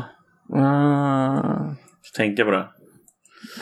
[0.55, 2.67] Uh, Så tänka på det.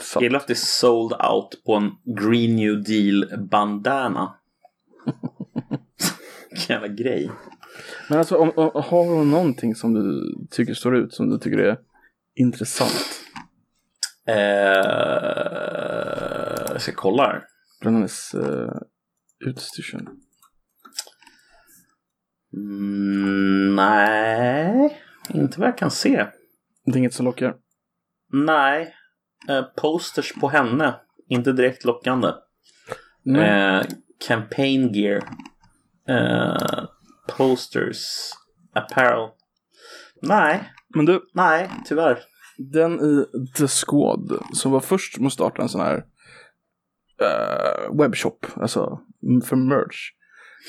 [0.02, 0.18] så.
[0.18, 4.34] Jag gillar att det är sold out på en Green New Deal bandana.
[6.52, 7.32] Vilken jävla grej.
[8.10, 11.14] Men alltså om, om, har hon någonting som du tycker står ut?
[11.14, 11.78] Som du tycker är
[12.36, 13.22] intressant?
[14.28, 14.36] Eh,
[16.72, 17.44] jag ska kolla här.
[17.84, 18.72] Hennes uh,
[19.46, 20.08] utstyrsel.
[22.54, 26.28] Mm, nej, inte vad jag kan se.
[26.86, 27.56] Det är inget som lockar.
[28.32, 28.96] Nej,
[29.50, 30.96] eh, posters på henne.
[31.30, 32.32] Inte direkt lockande.
[33.24, 33.80] Nej.
[33.80, 33.86] Eh,
[34.28, 35.24] campaign gear.
[36.10, 36.86] Eh,
[37.38, 38.06] posters.
[38.74, 39.30] Apparel.
[40.22, 42.20] Nej, Men du, nej, tyvärr.
[42.58, 43.26] den i
[43.58, 46.04] The Squad som var först med att starta en sån här
[47.22, 49.00] eh, webbshop, alltså
[49.46, 50.12] för merch.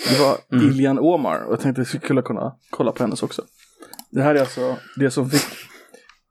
[0.09, 0.71] Det var Mm.
[0.71, 3.43] Iljan Omar och jag tänkte att jag skulle kunna kolla på hennes också.
[4.11, 5.69] Det här är alltså det som fick,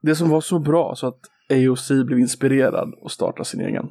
[0.02, 1.20] det som var så bra så att
[1.50, 3.90] AOC blev inspirerad och startade sin egen.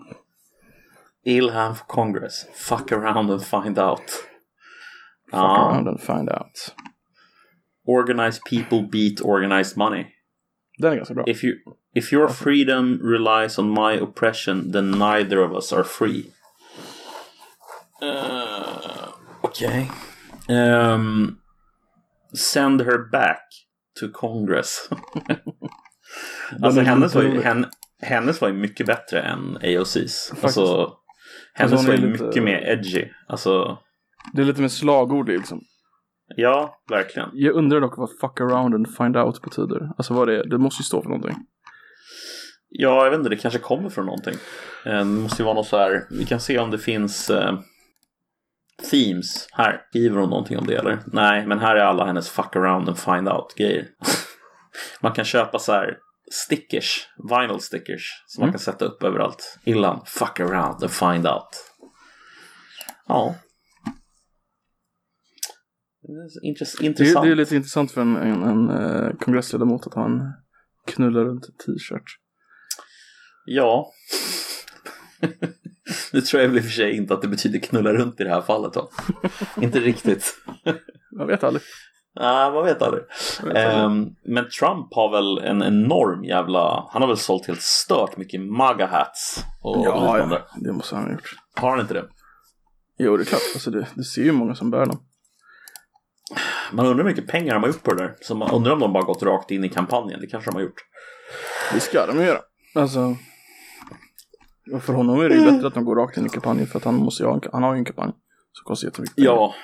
[1.25, 2.47] Ilham for Congress.
[2.55, 4.03] Fuck around and find out.
[5.31, 6.75] Fuck around and find out.
[7.87, 10.07] Organized people beat organized money.
[10.79, 11.25] Den är ganska bra.
[11.27, 11.55] If you
[11.95, 16.25] if your freedom relies on my oppression, then neither of us are free.
[18.03, 19.09] Uh,
[19.41, 19.91] Okej.
[20.49, 21.37] Ehm,
[22.37, 23.43] send her back
[24.01, 24.89] to Congress.
[26.63, 27.67] alltså hennes var, ju, hen,
[28.03, 30.29] hennes var ju mycket bättre än AOC's.
[30.29, 30.45] Faktiskt.
[30.45, 30.93] Alltså,
[31.55, 33.05] hennes Alltså, var ju lite- mycket mer edgy.
[33.29, 33.79] Alltså,
[34.33, 35.61] Det är lite mer slagord liksom.
[36.37, 37.29] Ja, verkligen.
[37.33, 39.91] Jag undrar dock vad fuck around and find out betyder.
[39.99, 40.45] Alltså vad det är.
[40.45, 41.37] Det måste ju stå för någonting.
[42.69, 44.35] Ja, jag vet inte, det kanske kommer från någonting.
[44.87, 47.59] Eh, Det måste ju vara något så här, vi kan se om det finns eh,
[48.91, 49.81] themes här.
[49.91, 50.99] Skriver hon någonting om det eller?
[51.07, 53.87] Nej, men här är alla hennes fuck around and find out grejer.
[55.01, 55.97] man kan köpa så här
[56.33, 58.53] stickers, vinyl stickers, som man Mm.
[58.53, 59.59] kan sätta upp överallt.
[59.65, 61.49] Illan, fuck around and find out.
[63.09, 63.35] Ja.
[66.15, 67.27] Det är intress- Det, intressant.
[67.27, 70.21] det är lite intressant för en, en, en eh, kongressledamot att ha en
[70.87, 72.19] knulla runt t-shirt.
[73.45, 73.93] Ja.
[76.13, 78.25] nu tror jag väl i och för sig inte att det betyder knulla runt i
[78.25, 78.91] det här fallet då.
[79.63, 80.35] inte riktigt.
[81.19, 81.63] Jag vet aldrig.
[82.21, 83.03] Nej, man vet aldrig.
[83.43, 83.67] Vet aldrig.
[83.67, 86.87] Ehm, men Trump har väl en enorm jävla...
[86.91, 90.43] Han har väl sålt helt stört mycket MAGA-hats och ja, liknande.
[90.55, 91.35] ja, det måste han ha gjort.
[91.55, 92.05] Har han inte det?
[92.99, 93.41] Jo, det är klart.
[93.55, 94.99] Alltså, det, det ser ju många som bär dem.
[96.73, 98.17] Man undrar hur mycket pengar de har gjort på det där.
[98.21, 100.21] Så man undrar om de bara gått rakt in i kampanjen.
[100.21, 100.85] Det kanske de har gjort.
[101.75, 102.41] Det ska de ju göra.
[102.75, 103.17] Alltså,
[104.81, 106.85] för honom är det ju bättre att de går rakt in i kampanjen för att
[106.85, 108.13] han måste ju ha en, han har ju en kampanj.
[108.53, 109.31] Så kostar jättemycket pengar.
[109.31, 109.55] Ja,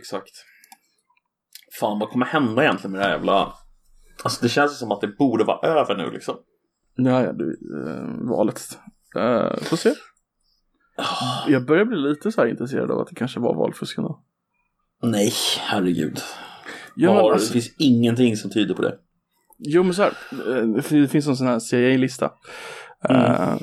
[0.00, 0.32] exakt.
[1.80, 3.54] Fan, vad kommer hända egentligen med det här jävla...
[4.24, 6.36] Alltså det känns ju som att det borde vara över nu liksom.
[6.94, 8.78] Ja, ja, du, eh, valet.
[9.16, 9.94] Eh, får se.
[11.48, 14.24] Jag börjar bli lite så här intresserad av att det kanske var valfusk ändå.
[15.02, 16.18] Nej, herregud.
[16.94, 18.98] Ja, Var, men Det alltså, finns ingenting som tyder på det.
[19.58, 20.12] jo, men så här.
[20.58, 22.32] eh, Det finns en sån här CIA-lista.
[23.08, 23.56] Eh,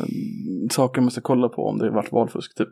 [0.71, 2.57] saker man ska kolla på om det har varit valfusk.
[2.57, 2.69] Typ.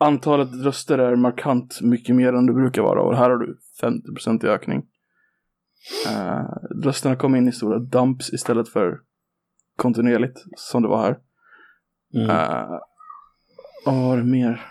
[0.00, 4.44] Antalet röster är markant mycket mer än det brukar vara och här har du 50%
[4.46, 4.82] i ökning.
[6.08, 6.42] Uh,
[6.84, 8.98] rösterna kom in i stora dumps istället för
[9.76, 11.18] kontinuerligt som det var här.
[12.14, 12.30] Mm.
[12.30, 12.78] Uh,
[13.86, 14.66] vad var det mer?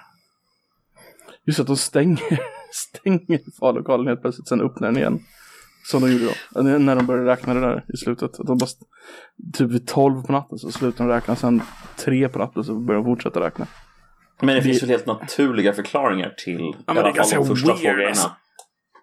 [1.45, 2.39] Just att de stänger,
[2.72, 5.20] stänger vallokalen helt plötsligt, sen öppnar den igen.
[5.91, 6.61] Som de gjorde då.
[6.61, 8.39] När de började räkna det där i slutet.
[8.39, 8.68] Att de bara,
[9.53, 11.61] typ vid 12 på natten så slutar de räkna, sen
[11.97, 13.68] 3 på natten så börjar de fortsätta räkna.
[14.39, 17.38] Men det, det- finns väl helt naturliga förklaringar till men i det är fall ganska
[17.38, 18.32] de första weird, alltså.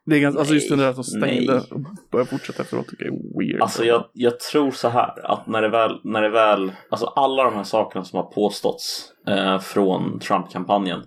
[0.06, 1.62] Det är ganska, alltså just det där att de stängde nej.
[1.70, 1.80] och
[2.12, 3.62] började fortsätta efteråt tycker jag är weird.
[3.62, 7.44] Alltså jag, jag tror så här att när det väl, när det väl, alltså alla
[7.44, 11.02] de här sakerna som har påståtts eh, från Trump-kampanjen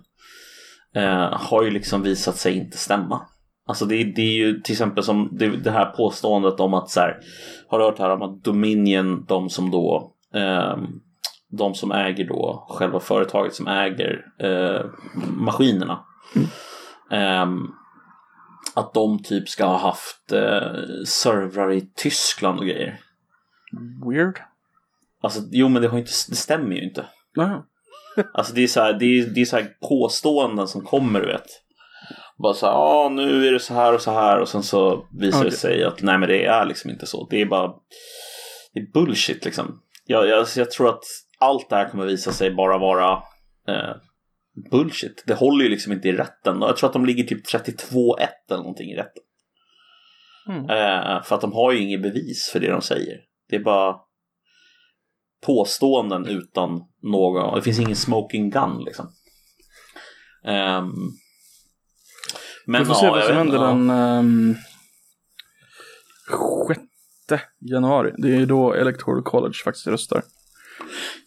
[0.94, 3.20] eh, har ju liksom visat sig inte stämma.
[3.66, 7.00] Alltså det, det är ju till exempel som det, det här påståendet om att så
[7.00, 7.18] här,
[7.68, 11.00] har du hört här om att Dominion, de som då ehm,
[11.48, 14.86] de som äger då själva företaget som äger eh,
[15.36, 16.04] maskinerna.
[17.10, 17.70] Ehm,
[18.74, 23.00] att de typ ska ha haft eh, servrar i Tyskland och grejer.
[24.06, 24.38] Weird.
[25.20, 27.06] Alltså jo men det, har inte, det stämmer ju inte.
[27.36, 27.64] Naja.
[28.34, 31.26] Alltså det är så här, det är, det är så här påståenden som kommer du
[31.26, 31.46] vet.
[32.42, 35.06] Bara så här, ja nu är det så här och så här och sen så
[35.20, 35.50] visar Okej.
[35.50, 37.26] det sig att nej men det är liksom inte så.
[37.30, 37.72] Det är bara
[38.74, 39.80] det är bullshit liksom.
[40.06, 41.04] Jag, jag, jag tror att
[41.38, 43.12] allt det här kommer visa sig bara vara
[43.68, 43.96] eh,
[44.70, 45.24] bullshit.
[45.26, 46.60] Det håller ju liksom inte i rätten.
[46.60, 48.16] Jag tror att de ligger typ 32-1
[48.50, 49.22] eller någonting i rätten.
[50.48, 50.70] Mm.
[50.70, 53.16] Eh, för att de har ju inget bevis för det de säger.
[53.48, 53.96] Det är bara
[55.46, 59.06] påståenden utan någon, det finns ingen smoking gun liksom.
[60.44, 60.92] Ehm,
[62.66, 64.54] men Vi får se ja, vad jag som händer den um,
[67.28, 68.12] 6 januari.
[68.18, 70.22] Det är ju då Electoral College faktiskt röstar.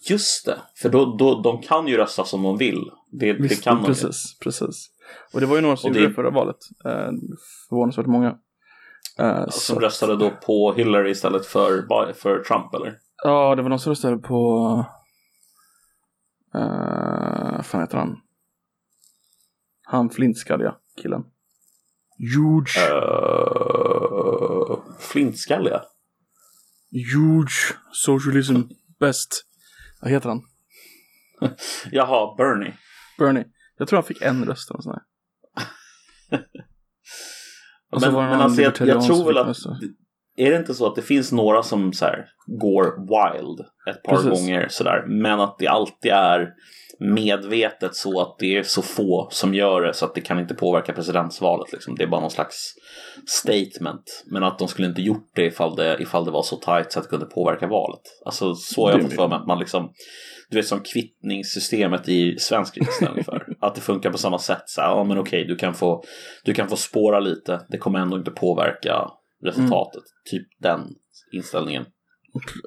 [0.09, 2.81] Just det, för då, då, de kan ju rösta som de vill.
[3.11, 3.87] Det, det Visst, kan de ju.
[3.87, 4.87] precis, precis.
[5.33, 6.57] Och det var ju några som gjorde det- det förra valet.
[6.85, 7.11] Eh,
[7.69, 8.35] förvånansvärt många.
[9.19, 12.97] Eh, så, Som röstade då på Hillary istället för, för Trump eller?
[13.23, 14.69] Ja, det var någon som röstade på...
[16.55, 18.17] Uh, vad fan heter han?
[19.83, 21.23] Han flintskalliga killen.
[22.17, 22.77] Huge.
[22.91, 23.19] Uh,
[24.99, 25.83] flintskalliga?
[26.91, 27.75] Huge.
[27.91, 28.61] Socialism
[28.99, 29.45] best.
[30.01, 30.41] Vad heter han?
[31.91, 32.77] Jaha, Bernie.
[33.17, 33.45] Bernie.
[33.77, 35.03] Jag tror han fick en röst eller sån här.
[38.01, 39.93] Men, men alltså jag, jag tror väl att det,
[40.41, 44.15] är det inte så att det finns några som så här, går wild ett par
[44.15, 44.31] Precis.
[44.31, 46.49] gånger sådär, men att det alltid är
[46.99, 50.53] medvetet så att det är så få som gör det så att det kan inte
[50.53, 51.71] påverka presidentsvalet.
[51.71, 51.95] Liksom.
[51.95, 52.73] Det är bara någon slags
[53.27, 54.23] statement.
[54.25, 56.99] Men att de skulle inte gjort det ifall det, ifall det var så tajt så
[56.99, 58.01] att det kunde påverka valet.
[58.25, 59.91] Alltså så har jag fått för mig att man liksom
[60.49, 63.45] du vet som kvittningssystemet i svensk riksdag ungefär.
[63.59, 64.63] Att det funkar på samma sätt.
[64.65, 66.03] Så här, ja men okej, du, kan få,
[66.43, 67.65] du kan få spåra lite.
[67.69, 69.07] Det kommer ändå inte påverka
[69.43, 70.03] resultatet.
[70.31, 70.95] Typ den
[71.31, 71.85] inställningen.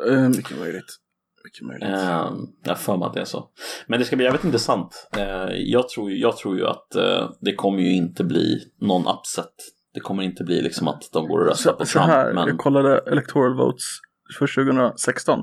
[0.08, 0.98] Eh, mycket möjligt.
[1.44, 1.88] Mycket möjligt.
[1.88, 2.32] Eh,
[2.64, 3.50] jag för mig att det är så.
[3.86, 5.08] Men det ska bli jävligt intressant.
[5.16, 9.54] Eh, jag, tror, jag tror ju att eh, det kommer ju inte bli någon upset.
[9.94, 12.10] Det kommer inte bli liksom att de går och röstar så, på så Trump.
[12.10, 13.84] här, men, jag kollade electoral votes
[14.38, 15.42] för 2016.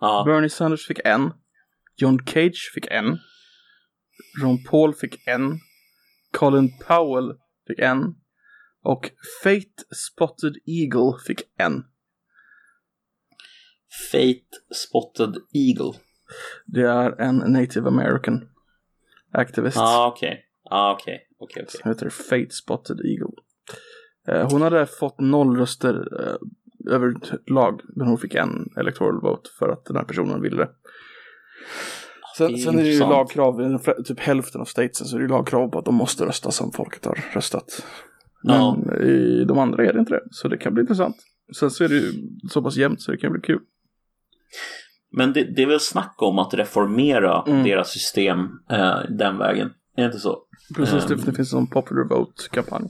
[0.00, 1.32] ja, Bernie Sanders fick en.
[1.96, 3.18] John Cage fick en.
[4.42, 5.58] Ron Paul fick en.
[6.32, 7.32] Colin Powell
[7.66, 8.14] fick en.
[8.84, 9.10] Och
[9.42, 11.84] Fate Spotted Eagle fick en.
[14.12, 15.98] Fate Spotted Eagle.
[16.66, 18.48] Det är en native american
[19.32, 19.76] activist.
[19.76, 20.44] Ja, okej.
[20.70, 21.28] Ja, okej.
[21.38, 21.80] Okej, okej.
[21.80, 23.34] Som heter Fate Spotted Eagle.
[24.28, 26.36] Eh, hon hade fått noll röster eh,
[26.94, 27.80] överlag.
[27.96, 30.70] Men hon fick en electoral vote för att den här personen ville det.
[32.36, 35.24] Sen, Det är sen är det ju lagkrav, typ hälften av statesen så är det
[35.24, 37.86] ju lagkrav på att de måste rösta som folket har röstat.
[38.44, 38.96] Men Ja.
[39.04, 41.16] i de andra är det inte det, så det kan bli intressant.
[41.58, 42.12] Sen så är det ju
[42.50, 43.60] så pass jämnt så det kan bli kul.
[45.16, 47.62] Men det, det är väl snack om att reformera Mm.
[47.64, 48.38] deras system
[48.70, 49.66] eh, den vägen.
[49.96, 50.38] Är det inte så?
[50.76, 51.20] Precis, det, Ehm.
[51.26, 52.88] det finns en popular vote-kampanj.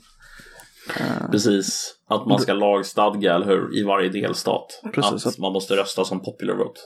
[1.00, 1.94] Eh, Precis.
[2.08, 4.66] Att man ska lagstadga, eller hur, i varje delstat.
[4.94, 6.80] Precis, att att- man måste rösta som popular vote.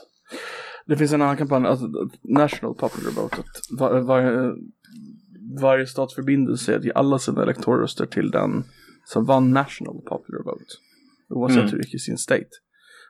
[0.85, 1.85] Det finns en annan kampanj, alltså
[2.21, 3.37] National Popular Vote.
[3.79, 4.55] Var, var,
[5.61, 8.63] varje stat förbinder sig att ge alla sina elektorröster till den
[9.05, 10.65] som vann National Popular Vote.
[11.29, 11.71] Oavsett Mm.
[11.71, 12.49] hur det gick i sin state.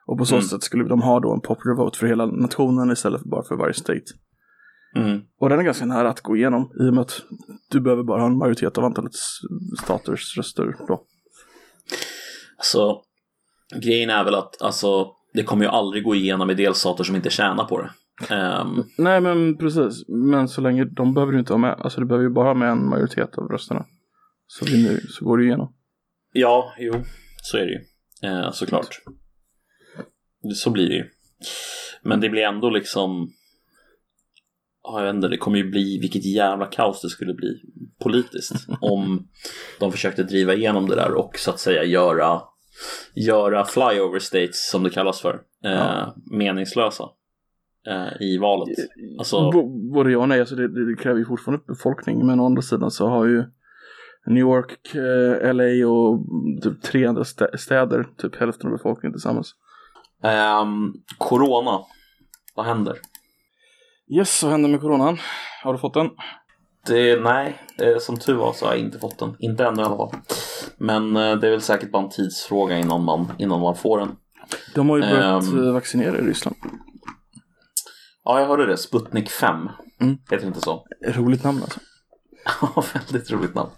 [0.05, 0.47] Och på så Mm.
[0.47, 3.55] sätt skulle de ha då en popular vote för hela nationen istället för bara för
[3.55, 4.03] varje state.
[4.95, 5.21] Mm.
[5.39, 7.21] Och den är ganska nära att gå igenom i och med att
[7.71, 9.11] du behöver bara ha en majoritet av antalet
[9.83, 11.03] staters röster då.
[12.61, 13.03] Så
[13.81, 17.29] grejen är väl att alltså, det kommer ju aldrig gå igenom i delstater som inte
[17.29, 17.89] tjänar på det.
[18.29, 22.07] Ehm, Nej men precis, men så länge de behöver du inte ha med, alltså du
[22.07, 23.85] behöver ju bara ha med en majoritet av rösterna.
[24.47, 25.73] Så, vinner, så går det igenom.
[26.33, 26.93] ja, jo,
[27.41, 27.79] så är det ju.
[28.29, 29.01] Eh, såklart.
[30.55, 31.05] Så blir det ju.
[32.03, 33.31] Men det blir ändå liksom
[34.83, 37.61] Ja, jag vet inte, det kommer ju bli vilket jävla kaos det skulle bli
[38.03, 39.27] politiskt om
[39.79, 42.41] de försökte driva igenom det där och så att säga göra
[43.15, 45.33] göra flyover states som det kallas för
[45.65, 46.15] eh, Ja.
[46.31, 47.03] meningslösa
[47.87, 48.69] eh, i valet.
[49.17, 52.25] Alltså, B- både ja och nej, alltså det, det, det kräver ju fortfarande befolkning.
[52.25, 53.43] Men å andra sidan så har ju
[54.25, 56.25] New York, eh, LA och
[56.63, 59.55] typ tre andra stä- städer, typ hälften av befolkningen tillsammans.
[60.23, 61.79] ehm, corona,
[62.55, 62.95] vad händer?
[64.11, 65.17] Yes, vad händer med coronan?
[65.63, 66.09] Har du fått den?
[66.87, 67.57] Det, nej,
[67.99, 69.35] som tur var så har jag inte fått den.
[69.39, 70.11] Inte ännu i alla fall.
[70.77, 74.09] Men eh, det är väl säkert bara en tidsfråga innan man, innan man får den.
[74.75, 76.55] De har ju börjat eh, vaccinera i Ryssland.
[78.25, 78.77] Ja, jag hörde det.
[78.77, 79.69] Sputnik 5.
[80.01, 80.17] Mm.
[80.31, 80.85] Heter inte så?
[81.05, 81.79] Roligt namn alltså.
[82.61, 83.69] Ja, väldigt roligt namn.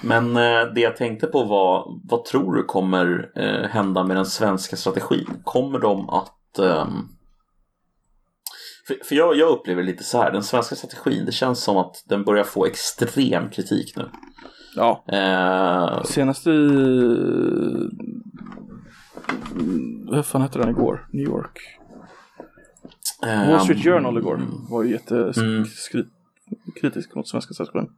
[0.00, 4.26] Men eh, det jag tänkte på var, vad tror du kommer eh, hända med den
[4.26, 5.26] svenska strategin?
[5.44, 6.58] Kommer de att...
[6.58, 7.08] ehm,
[8.86, 12.04] för för jag, jag upplever lite så här, den svenska strategin, det känns som att
[12.08, 14.10] den börjar få extrem kritik nu.
[14.76, 16.70] Ja, Eh, senast i...
[20.10, 21.08] Vad fan hette den igår?
[21.12, 21.79] New York.
[23.22, 24.40] Wall Street Journal igår
[24.70, 24.98] var ju
[25.36, 25.64] Mm.
[26.66, 27.88] jättekritisk mot svenska strategin.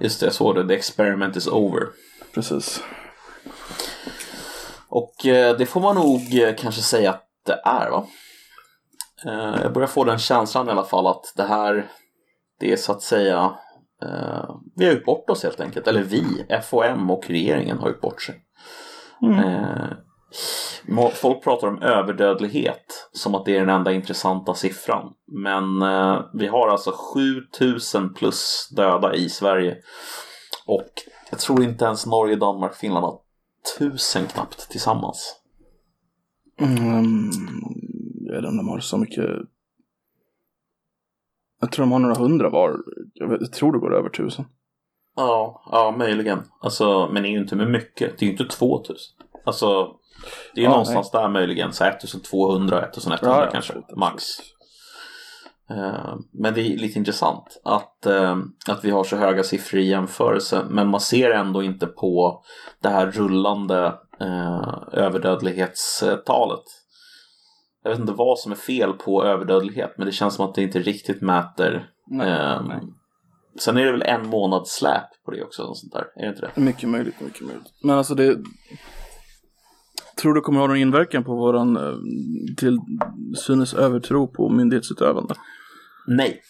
[0.00, 0.68] Just det, jag såg det.
[0.68, 1.88] The experiment is over.
[2.34, 2.82] Precis.
[4.88, 8.06] Och eh, det får man nog eh, kanske säga att det är va?
[9.26, 11.90] Eh, jag börjar få den känslan i alla fall att det här
[12.60, 13.52] det är så att säga
[14.76, 15.86] vi har gjort bort oss helt enkelt.
[15.86, 16.24] Eller vi,
[16.70, 18.34] FOM och regeringen har gjort bort sig.
[19.20, 19.42] Må-
[21.14, 25.12] folk pratar om överdödlighet som att det är den enda intressanta siffran.
[25.26, 29.76] Men eh, vi har alltså 7000 plus döda i Sverige.
[30.66, 30.90] Och
[31.30, 33.20] jag tror inte ens Norge, Danmark, Finland har
[33.78, 35.36] tusen knappt tillsammans.
[36.60, 37.30] Mm,
[38.20, 39.24] jag vet inte om de har så mycket.
[41.60, 42.76] Jag tror de har några hundra var.
[43.14, 44.44] Jag, tror det går över tusen.
[45.16, 46.42] Ja, ja möjligen.
[46.60, 48.18] Alltså, men det är ju inte med mycket.
[48.18, 48.96] Det är ju inte 2000.
[49.44, 49.96] Alltså,
[50.54, 51.72] det är Ja, någonstans där möjligen.
[51.72, 53.72] Så 1200, 1100 Ja, kanske.
[53.72, 54.24] absolut, max.
[55.70, 58.36] Eh, Men det är lite intressant att, eh,
[58.68, 60.64] att vi har så höga siffror i jämförelse.
[60.70, 62.42] Men man ser ändå inte på
[62.82, 63.86] det här rullande
[64.20, 66.64] eh, överdödlighetstalet.
[67.82, 70.62] Jag vet inte vad som är fel på överdödlighet men det känns som att det
[70.62, 71.90] inte riktigt mäter.
[72.06, 72.80] Nej, Ehm, nej.
[73.60, 75.62] Sen är det väl en månads släp på det också.
[75.62, 76.04] Och sånt där.
[76.16, 76.60] Är det inte det?
[76.60, 77.72] Mycket möjligt, mycket möjligt.
[77.82, 78.36] Men alltså det...
[80.20, 81.94] Tror du kommer ha någon inverkan på våran eh,
[82.56, 82.78] till
[83.36, 85.34] synes övertro på myndighetsutövande?
[86.06, 86.40] Nej.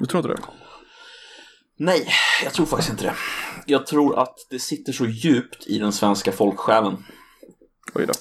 [0.00, 0.48] Du tror inte det?
[1.76, 2.08] Nej,
[2.44, 3.14] jag tror faktiskt inte det.
[3.66, 6.96] Jag tror att det sitter så djupt i den svenska folksjälen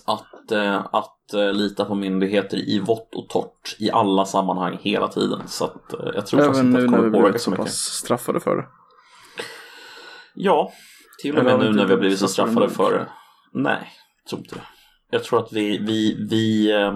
[0.06, 5.08] att, eh, att eh, lita på myndigheter i vått och torrt i alla sammanhang hela
[5.08, 5.42] tiden.
[5.48, 7.44] Så att, jag tror faktiskt Även inte nu att det när kommer vi påverka så
[7.44, 7.66] så mycket.
[7.66, 8.66] pass straffade för det.
[10.34, 10.72] Ja,
[11.22, 13.08] till och med vi nu inte när vi har blivit så straffade för det.
[13.54, 13.92] Nej,
[14.30, 14.62] tror inte det.
[15.12, 16.94] Jag tror att vi, vi, vi eh,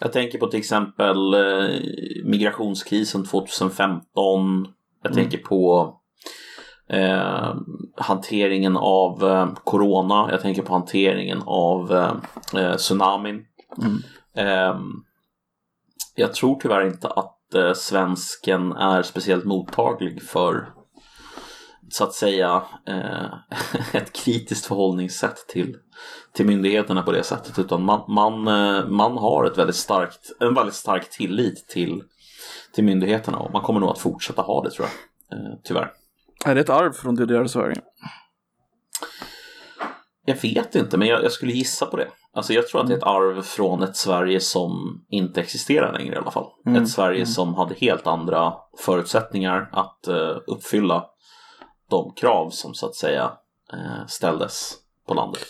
[0.00, 1.68] jag tänker på till exempel eh,
[2.24, 4.66] migrationskrisen 2015.
[5.02, 5.22] Jag Mm.
[5.24, 5.94] tänker på
[6.88, 7.54] eh,
[7.96, 10.28] hanteringen av eh, corona.
[10.30, 12.12] Jag tänker på hanteringen av eh,
[12.62, 13.44] eh, tsunamin.
[13.82, 13.98] Mm.
[14.36, 14.80] Eh,
[16.14, 17.30] jag tror tyvärr inte att
[17.76, 20.73] svensken är speciellt mottaglig för
[21.90, 23.26] så att säga eh,
[23.92, 25.76] ett kritiskt förhållningssätt till,
[26.32, 27.58] till myndigheterna på det sättet.
[27.58, 32.02] Utan man, man, eh, man har ett väldigt starkt, en väldigt stark tillit till,
[32.74, 35.38] till myndigheterna och man kommer nog att fortsätta ha det tror jag.
[35.38, 35.92] Eh, tyvärr.
[36.44, 37.80] Är det ett arv från DDR-Sverige?
[40.26, 42.08] Jag vet inte, men jag, jag skulle gissa på det.
[42.34, 46.14] Alltså jag tror att det är ett arv från ett Sverige som inte existerar längre
[46.14, 46.46] i alla fall.
[46.66, 47.26] Mm, Ett Sverige mm.
[47.26, 51.06] som hade helt andra förutsättningar att eh, uppfylla
[51.94, 53.32] de krav som så att säga
[53.72, 54.74] eh, ställdes
[55.08, 55.42] på landet.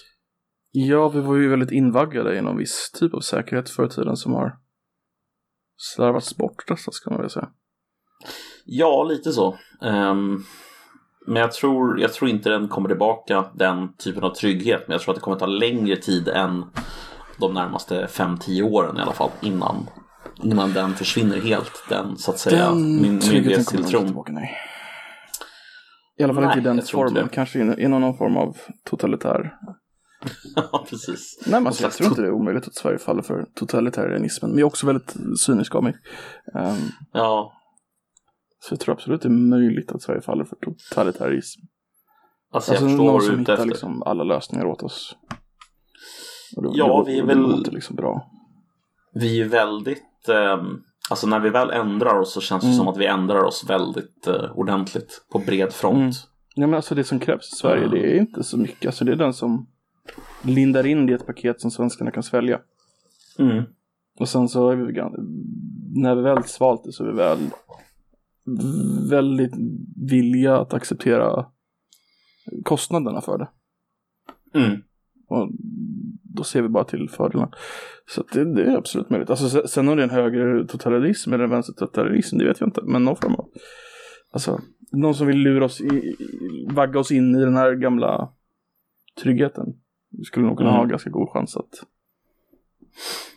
[0.70, 4.16] Ja, vi var ju väldigt invaggade i någon viss typ av säkerhet förr i tiden
[4.16, 4.56] som har
[5.76, 7.48] slarvats bort nästan ska man väl säga.
[8.64, 9.58] Ja, lite så.
[9.82, 10.44] Ehm,
[11.26, 14.82] men jag tror, jag tror inte den kommer tillbaka, den typen av trygghet.
[14.86, 16.64] Men jag tror att det kommer ta längre tid än
[17.38, 19.86] de närmaste 5-10 åren i alla fall innan,
[20.42, 21.84] innan den försvinner helt.
[21.88, 24.24] Den så att säga Den myndighetstilltron.
[26.18, 27.28] I alla fall Nej, inte i den formen, det.
[27.32, 29.52] kanske i- någon form av totalitär.
[30.56, 31.38] Ja, precis.
[31.46, 34.50] Nej men alltså, jag tror inte det är omöjligt att Sverige faller för totalitarianismen.
[34.50, 35.14] Men jag är också väldigt
[35.46, 35.94] cynisk av mig.
[36.54, 36.76] Ehm,
[37.12, 37.52] Ja,
[38.58, 41.60] så jag tror absolut det är möjligt att Sverige faller för totalitarism.
[42.52, 43.66] alltså, Alltså jag förstår någon som hittar efter.
[43.66, 45.16] liksom alla lösningar åt oss.
[46.56, 48.30] Det, Ja, det, vi är det väl- låter liksom bra.
[49.14, 52.76] Vi är väldigt, ehm, alltså när vi väl ändrar oss så känns det Mm.
[52.78, 55.96] som att vi ändrar oss väldigt eh, ordentligt på bred front.
[55.98, 56.12] Mm.
[56.54, 58.86] Ja men alltså det som krävs i Sverige det är inte så mycket.
[58.86, 59.66] Alltså det är den som
[60.42, 62.60] lindar in det i ett paket som svenskarna kan svälja.
[63.38, 63.64] Mm.
[64.20, 64.92] Och sen så är vi
[65.94, 67.38] när vi väl svalt det så är vi väl
[69.10, 69.52] väldigt
[70.10, 71.46] villiga att acceptera
[72.64, 73.48] kostnaderna för det.
[74.58, 74.82] Mm.
[75.28, 75.48] Och
[76.22, 77.50] då ser vi bara till fördelarna.
[78.10, 79.30] Så det, det är absolut möjligt.
[79.30, 82.60] Alltså, se- sen om det är en höger totalism eller en vänster totalism, det vet
[82.60, 82.80] jag inte.
[82.82, 83.48] Men någon form av.
[84.32, 84.60] Alltså,
[84.92, 86.16] någon som vill lura oss, i,
[86.70, 88.32] vagga oss in i den här gamla
[89.22, 89.66] tryggheten.
[90.10, 90.78] Vi skulle nog kunna Mm.
[90.80, 91.70] ha ganska god chans att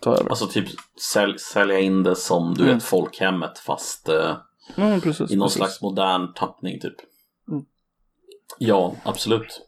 [0.02, 0.30] ta över.
[0.30, 0.66] Alltså typ
[1.14, 2.74] sälj, sälja in det som du Mm.
[2.76, 4.38] vet folkhemmet fast eh,
[4.76, 5.58] men precis, i någon precis.
[5.58, 6.96] slags modern tappning typ.
[7.52, 7.66] Mm.
[8.60, 9.62] Ja, absolut.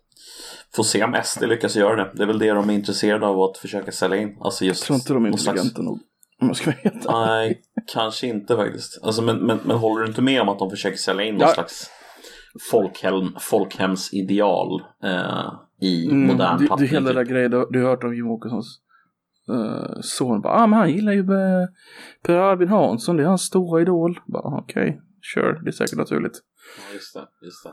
[0.76, 2.12] Får se om SD lyckas göra det.
[2.16, 4.38] Det är väl det de är intresserade av att försöka sälja in.
[4.42, 6.00] Alltså just Jag tror inte de är någon slags- intelligenta nog.
[6.42, 7.02] Om jag ska ärlig.
[7.10, 7.62] Nej,
[7.94, 9.04] kanske inte faktiskt.
[9.04, 11.42] Alltså, men, men, men håller du inte med om att de försöker sälja in någon
[11.42, 11.54] Ja.
[11.54, 11.90] slags
[12.72, 16.88] folkhem, folkhemsideal eh, i Mm, modern det, det tappning?
[16.88, 18.80] är hela den grejen, du, du har hört om Jimmie Åkessons
[19.52, 20.42] uh, son.
[20.42, 21.68] Bara, ah, men han gillar ju eh,
[22.24, 24.20] Per Albin Hansson, det är hans stora idol.
[24.34, 25.02] Okej,
[25.34, 26.34] sure, det är säkert naturligt.
[26.88, 27.72] Ja, just det, just det.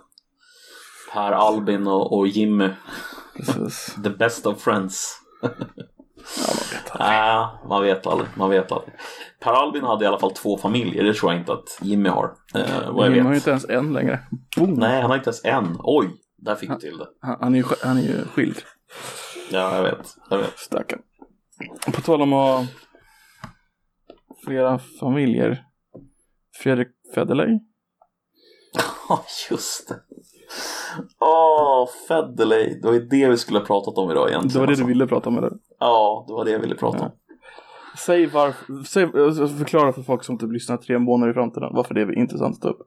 [1.12, 2.68] Per Albin och, och Jimmy,
[3.36, 3.96] Precis.
[4.02, 5.22] the best of friends.
[5.42, 5.48] Ja,
[6.48, 7.08] man vet aldrig.
[7.08, 8.94] Nej, man vet aldrig, man vet aldrig.
[9.40, 12.34] Per Albin hade i alla fall två familjer, det tror jag inte att Jimmy har.
[12.54, 14.20] Eh, vad jag Jimmy har ju inte ens en längre.
[14.56, 14.74] Boom.
[14.74, 15.76] Nej, han har inte ens en.
[15.78, 17.06] Oj, där fick du till det.
[17.20, 18.62] Han, han, är ju, han är ju skild.
[19.50, 20.58] Ja, jag vet, jag vet.
[20.58, 21.00] Stackarn.
[21.94, 22.66] På tal om att ha
[24.46, 25.64] flera familjer.
[26.62, 27.48] Fredrik Federley.
[29.08, 29.94] Ja, just det.
[31.20, 32.80] Åh, Federley.
[32.80, 34.52] Det var ju det vi skulle ha pratat om idag egentligen.
[34.52, 34.84] Det var det alltså.
[34.84, 35.52] du ville prata om eller?
[35.80, 37.10] Ja, det var det jag ville prata om.
[37.98, 41.94] Säg varför, säg, alltså, förklara för folk som typ lyssnar tre månader i framtiden varför
[41.94, 42.78] det är intressant att ta upp.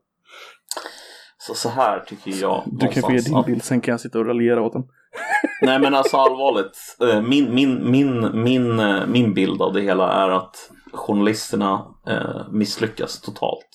[1.38, 2.64] Så, så här tycker jag.
[2.66, 4.84] Du kan få ge din bild, sen kan jag sitta och raljera åt den.
[5.62, 6.78] Nej men alltså allvarligt.
[7.02, 10.56] eh, Min, min, min, min, eh, min bild av det hela är att
[10.94, 13.68] journalisterna eh, misslyckas totalt.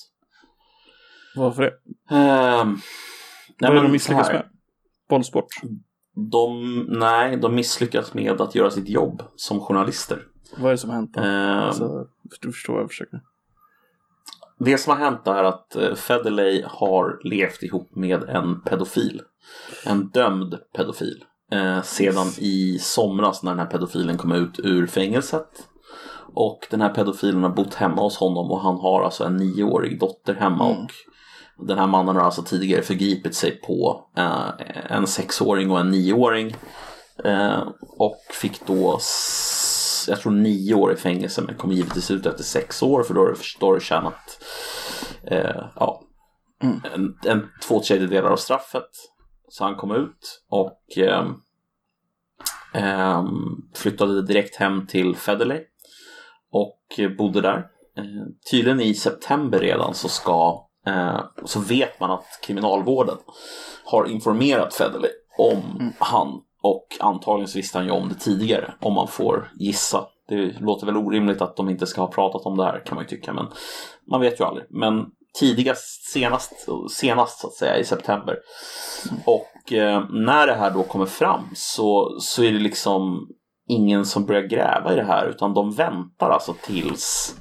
[1.37, 1.73] Varför det?
[2.17, 2.77] Ehm,
[3.61, 4.47] nej, Vad är de misslyckas med?
[5.09, 5.47] Bollsport?
[6.33, 10.23] De, nej, de misslyckas med att göra sitt jobb som journalister.
[10.57, 11.21] Vad är det som har hänt då?
[11.21, 12.07] Eh, Alltså,
[12.41, 13.21] du förstår vad jag försöker.
[14.59, 19.23] Det som har hänt är att eh, Federley har levt ihop med en pedofil.
[19.87, 21.25] En dömd pedofil.
[21.53, 25.69] Eh, sedan i somras när den här pedofilen kom ut ur fängelset.
[26.35, 30.01] Och den här pedofilen har bott hemma hos honom och han har alltså en nioårig
[30.01, 30.67] dotter hemma.
[30.71, 30.85] Mm.
[30.85, 30.91] Och
[31.59, 34.49] den här mannen har alltså tidigare förgripit sig på eh,
[34.89, 36.57] en sexåring och en nioåring.
[37.25, 38.99] Eh, och fick då,
[40.09, 43.21] jag tror nio år i fängelse men kom givetvis ut efter sex år för då
[43.21, 44.45] har du du tjänat
[45.27, 46.03] eh, ja,
[46.95, 48.91] en, en, två tredjedelar av straffet.
[49.49, 51.35] Så han kom ut och ehm,
[52.75, 55.61] ehm, flyttade direkt hem till Federley
[56.51, 57.59] och bodde där.
[57.97, 60.69] Eh, tydligen i september redan så ska
[61.45, 63.17] så vet man att kriminalvården
[63.85, 68.93] har informerat Federley om han och antagligen så visste han ju om det tidigare om
[68.93, 70.07] man får gissa.
[70.29, 73.05] Det låter väl orimligt att de inte ska ha pratat om det här kan man
[73.05, 73.47] ju tycka men
[74.11, 74.67] man vet ju aldrig.
[74.71, 75.07] Men
[75.39, 76.53] tidigast, senast,
[76.91, 78.39] senast så att säga i september.
[79.25, 83.29] Och eh, när det här då kommer fram så, så är det liksom
[83.69, 87.37] ingen som börjar gräva i det här utan de väntar alltså tills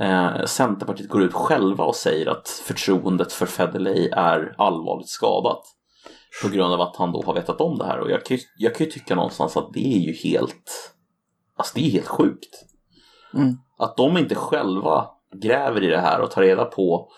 [0.00, 5.62] eh, Centerpartiet går ut själva och säger att förtroendet för Federley är allvarligt skadat.
[6.42, 8.42] På grund av att han då har vetat om det här och jag kan ju,
[8.58, 10.92] jag kan ju tycka någonstans att det är ju helt
[11.56, 12.64] Alltså det är helt sjukt.
[13.34, 13.56] Mm.
[13.78, 15.06] Att de inte själva
[15.42, 17.08] gräver i det här och tar reda på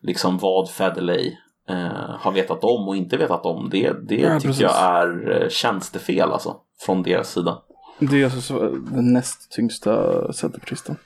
[0.00, 1.32] liksom vad Federley
[1.68, 3.68] eh, har vetat om och inte vetat om.
[3.70, 4.62] Det, det Ja, tycker precis.
[4.62, 6.56] jag är eh, tjänstefel alltså.
[6.80, 7.62] Från deras sida.
[7.98, 10.96] Det är alltså så, den näst tyngsta centerpartisten.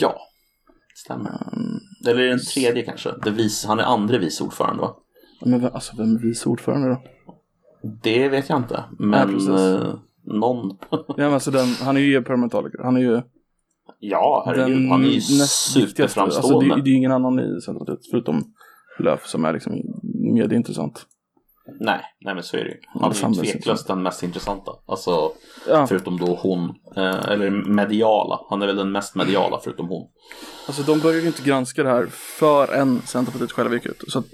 [0.00, 0.20] Ja,
[0.94, 1.30] stämmer.
[2.08, 3.10] Eller är det den tredje kanske?
[3.24, 4.96] Det vis, han är andre vice ordförande va?
[5.44, 7.02] Men vem- alltså vem är vice ordförande då?
[8.02, 8.84] Det vet jag inte.
[8.98, 9.48] Men precis.
[9.48, 9.94] eh,
[10.24, 10.78] någon.
[10.90, 12.78] Ja, men alltså den, han är ju parlamentariker.
[12.82, 13.22] Han är ju
[13.98, 14.76] ja, herregud.
[14.76, 15.42] den Han är ju viktigaste.
[15.42, 16.74] Alltså superframstående.
[16.76, 18.54] det, det är ju ingen annan i Centerpartiet förutom
[18.98, 19.72] Löf som är liksom
[20.34, 21.06] medieintressant.
[21.80, 22.80] Nej, nej men så är det ju.
[22.86, 24.72] Han är ju tveklöst den mest intressanta.
[24.86, 25.32] Alltså,
[25.68, 26.74] Ja, förutom då hon.
[26.96, 28.40] Eh, eller mediala.
[28.50, 30.08] Han är väl den mest mediala förutom hon.
[30.66, 34.04] alltså de började ju inte granska det här förrän Centerpartiet själva gick ut.
[34.08, 34.26] Så att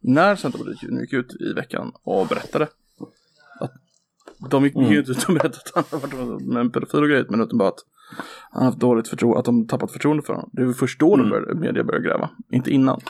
[0.00, 2.68] när Centerpartiet gick ut i veckan och berättade
[3.60, 7.02] att de gick ju inte ut och berättade att han har varit med en pedofil
[7.02, 7.84] och grejer, men utan bara att
[8.50, 10.50] han har haft dåligt förtroende, att de tappat förtroende för honom.
[10.52, 13.00] Det är väl först då började, media började gräva, inte innan.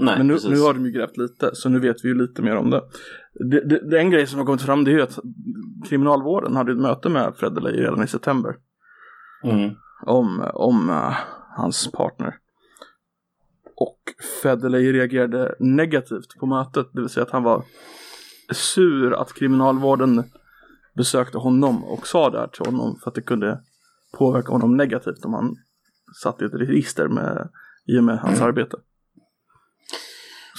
[0.00, 0.50] Nej, Men nu, precis.
[0.50, 2.82] nu har de ju grävt lite, så nu vet vi ju lite mer om det.
[3.34, 5.18] det, det, det en grej som har kommit fram det är ju att
[5.88, 8.56] kriminalvården hade ett möte med Federley redan i september
[9.44, 9.70] Mm.
[10.06, 11.14] om, om eh,
[11.56, 12.34] hans partner.
[13.76, 13.98] Och
[14.42, 17.64] Federley reagerade negativt på mötet, det vill säga att han var
[18.52, 20.24] sur att kriminalvården
[20.96, 23.60] besökte honom och sa det här till honom för att det kunde
[24.18, 25.56] påverka honom negativt om han
[26.22, 27.48] satt i ett register med,
[27.86, 28.76] i och med hans arbete.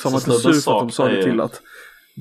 [0.01, 1.61] Så han var inte sur för att de sa det till att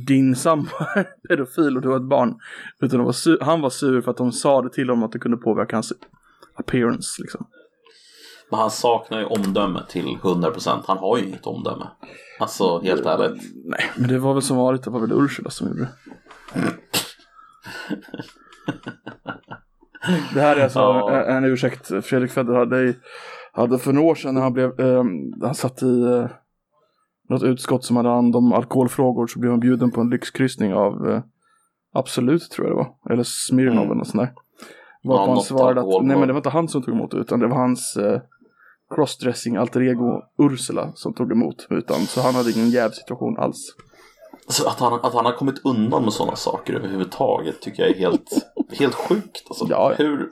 [0.07, 2.35] din sambo är pedofil och du har ett barn.
[2.81, 5.19] Utan var sur, han var sur för att de sa det till honom att det
[5.19, 5.93] kunde påverka hans
[6.55, 7.47] appearance liksom.
[8.51, 10.83] Men han saknar ju omdöme till 100%.
[10.87, 11.87] Han har ju inget omdöme.
[12.41, 13.43] Alltså helt ärligt.
[13.65, 15.91] Nej, men det var väl som vanligt, det var väl Ursula som gjorde det.
[20.35, 21.11] Det här är alltså Ja.
[21.25, 22.95] en, en ursäkt Fredrik Federer hade,
[23.53, 25.05] hade för några år sedan när han blev, eh,
[25.43, 26.27] han satt i eh,
[27.31, 31.09] något utskott som hade hand om alkoholfrågor så blev han bjuden på en lyxkryssning av
[31.11, 31.23] eh,
[31.93, 33.85] Absolut tror jag det var, eller Smirnoff Mm.
[33.85, 34.33] eller något sånt där.
[35.03, 37.47] Ja, han svarade att, nej men det var inte han som tog emot utan det
[37.47, 38.21] var hans eh,
[38.95, 41.67] crossdressing alter ego Ursula som tog emot.
[41.71, 43.75] Utan, så han hade ingen jävsituation alls.
[44.49, 47.99] Så att, han, att han har kommit undan med sådana saker överhuvudtaget tycker jag är
[47.99, 48.31] helt,
[48.79, 49.43] helt sjukt.
[49.49, 49.95] Alltså, Ja.
[49.99, 50.29] hur,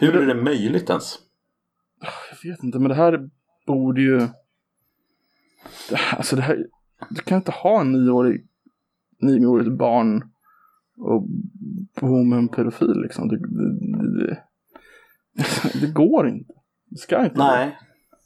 [0.00, 1.18] hur är det möjligt ens?
[2.30, 3.20] Jag vet inte, men det här
[3.66, 4.20] borde ju...
[6.16, 6.66] Alltså det här...
[7.10, 8.46] Du kan inte ha en nioårig,
[9.20, 10.22] nioårigt barn
[10.98, 11.26] och
[12.00, 13.28] bo med en pedofil liksom.
[13.28, 13.38] Det,
[14.18, 14.42] det,
[15.80, 16.52] det, går inte.
[16.90, 17.38] Det ska inte.
[17.38, 17.78] Nej,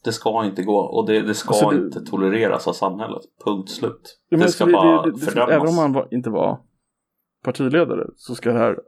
[0.05, 0.77] det ska inte gå.
[0.77, 3.23] Och det, det ska Alltså, inte tolereras av samhället.
[3.45, 4.19] Punkt slut.
[4.29, 5.51] Ja, men det alltså, ska bara det, det, fördömas.
[5.51, 6.61] Även om han var, inte var
[7.43, 8.79] partiledare så ska det här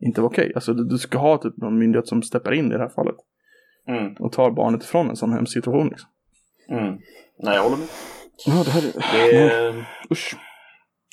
[0.00, 0.52] inte vara okej.
[0.54, 3.16] Alltså du, du ska ha typ någon myndighet som steppar in i det här fallet.
[3.88, 6.10] Mm, Och tar barnet ifrån en sån hemsk situation liksom.
[6.68, 6.98] mm.
[7.38, 7.88] Nej, jag håller med.
[8.46, 8.92] Ja, det här är...
[9.12, 10.34] Det är, Usch.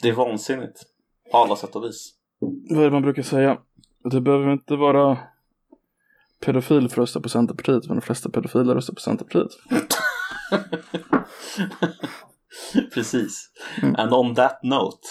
[0.01, 0.81] det är vansinnigt.
[1.31, 2.13] På alla sätt och vis.
[2.69, 3.57] Vad är det man brukar säga?
[4.11, 5.17] Det behöver inte vara
[6.45, 9.51] pedofil för att rösta på Centerpartiet, men de flesta pedofiler röstar på Centerpartiet.
[12.93, 13.49] Precis.
[13.81, 13.95] Mm.
[13.95, 15.07] And on that note.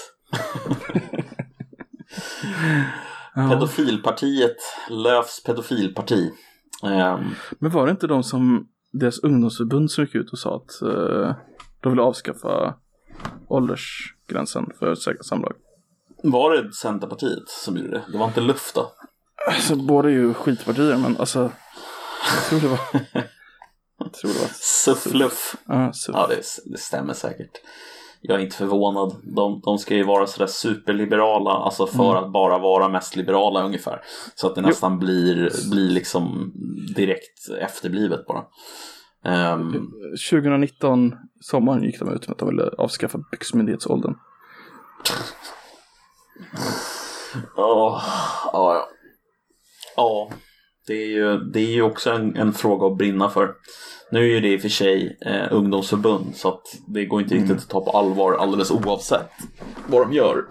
[3.50, 4.56] Pedofilpartiet,
[4.90, 6.30] Löfs pedofilparti.
[6.84, 10.82] Ehm, Men var det inte de som deras ungdomsförbund som gick ut och sa att
[10.82, 11.34] eh,
[11.80, 12.74] de ville avskaffa
[13.48, 15.52] åldersgränsen för säkert samlag?
[16.22, 18.04] var det Centerpartiet som gjorde det?
[18.12, 18.92] Det var inte Luft då?
[19.48, 21.52] Alltså båda är ju skitpartier men alltså
[22.34, 22.80] jag tror det var
[23.98, 25.56] jag tror det var Suffluff.
[25.66, 27.60] ja, så, Ja, det, det stämmer säkert.
[28.22, 29.16] Jag är inte förvånad.
[29.22, 34.00] De, de ska ju vara sådär superliberala, alltså för att bara vara mest liberala ungefär.
[34.34, 36.52] Så att det nästan blir, blir liksom
[36.96, 38.44] direkt efterblivet bara.
[39.24, 39.90] Ehm,
[40.30, 44.14] 2019 sommaren gick de ut med att de ville avskaffa byxmyndighetsåldern.
[47.56, 48.02] Ja,
[48.52, 48.88] ja, ja.
[49.96, 50.30] Ja,
[50.90, 53.54] det är ju, det är ju också en, en fråga att brinna för.
[54.10, 57.34] Nu är ju det i och för sig eh, ungdomsförbund så att det går inte
[57.34, 59.30] riktigt att ta på allvar alldeles oavsett
[59.86, 60.44] vad de gör.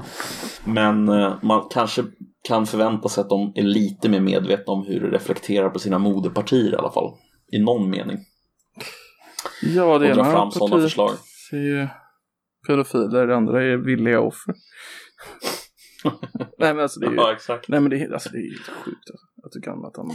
[0.66, 2.04] Men eh, man kanske
[2.48, 6.00] kan förvänta sig att de är lite mer medvetna om hur det reflekterar på sina
[6.00, 7.14] moderpartier i alla fall.
[7.52, 8.18] I någon mening.
[9.62, 11.12] Ja, det ena fram sådana förslag.
[11.52, 11.88] är ju
[12.68, 14.54] pedofiler, det andra är villiga offer.
[16.58, 17.68] Nej men alltså det är ju, Ja, exakt.
[17.68, 19.29] nej men det är, alltså, det är helt sjukt alltså.
[19.52, 20.12] Du kan, att han,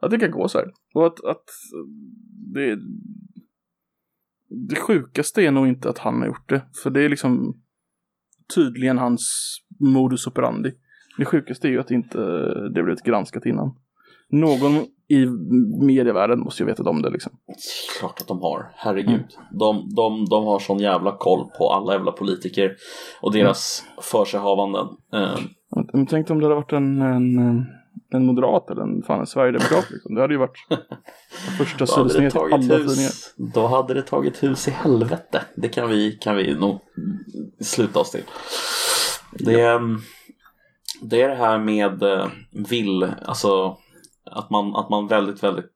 [0.00, 0.68] att det kan gå så här.
[0.94, 1.44] Och att, att
[2.54, 2.78] det,
[4.68, 6.62] det sjukaste är nog inte att han har gjort det.
[6.82, 7.60] För det är liksom
[8.54, 10.72] tydligen hans modus operandi.
[11.18, 12.18] Det sjukaste är ju att inte
[12.74, 13.76] det blivit granskat innan.
[14.30, 14.72] Någon
[15.10, 15.26] i
[15.86, 17.32] medievärlden måste ju veta om det liksom.
[18.00, 19.14] Klart att de har, herregud.
[19.14, 19.58] Mm.
[19.58, 22.76] De, de, de har sån jävla koll på alla jävla politiker
[23.22, 24.02] och deras Mm.
[24.02, 24.86] försighavanden.
[25.12, 25.38] Eh,
[25.92, 27.66] Men tänk om det hade varit en, en,
[28.12, 30.14] en moderat eller en, fan, en sverigedemokrat liksom.
[30.14, 30.58] Det hade ju varit
[31.58, 33.12] första sidosned till alla tidningar.
[33.54, 35.42] då hade det tagit hus i helvete.
[35.56, 36.80] Det kan vi, kan vi nog
[37.60, 38.24] sluta oss till.
[39.32, 39.80] Det, är,
[41.02, 42.26] det är det här med eh,
[42.68, 43.76] vill, alltså
[44.30, 45.74] att man, att man väldigt, väldigt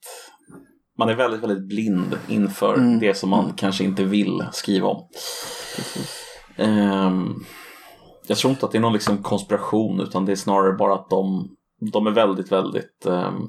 [0.99, 2.99] man är väldigt, väldigt blind inför Mm.
[2.99, 5.09] det som man kanske inte vill skriva om.
[6.57, 7.45] Ehm,
[8.27, 11.11] jag tror inte att det är någon liksom konspiration utan det är snarare bara att
[11.11, 11.49] de,
[11.91, 13.49] de är väldigt, väldigt ehm,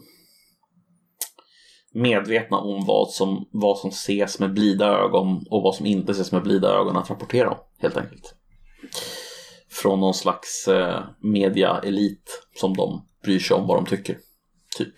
[1.94, 6.32] medvetna om vad som, vad som ses med blida ögon och vad som inte ses
[6.32, 8.36] med blida ögon att rapportera om helt enkelt.
[9.70, 14.18] Från någon slags eh, media-elit som de bryr sig om vad de tycker.
[14.78, 14.94] Typ.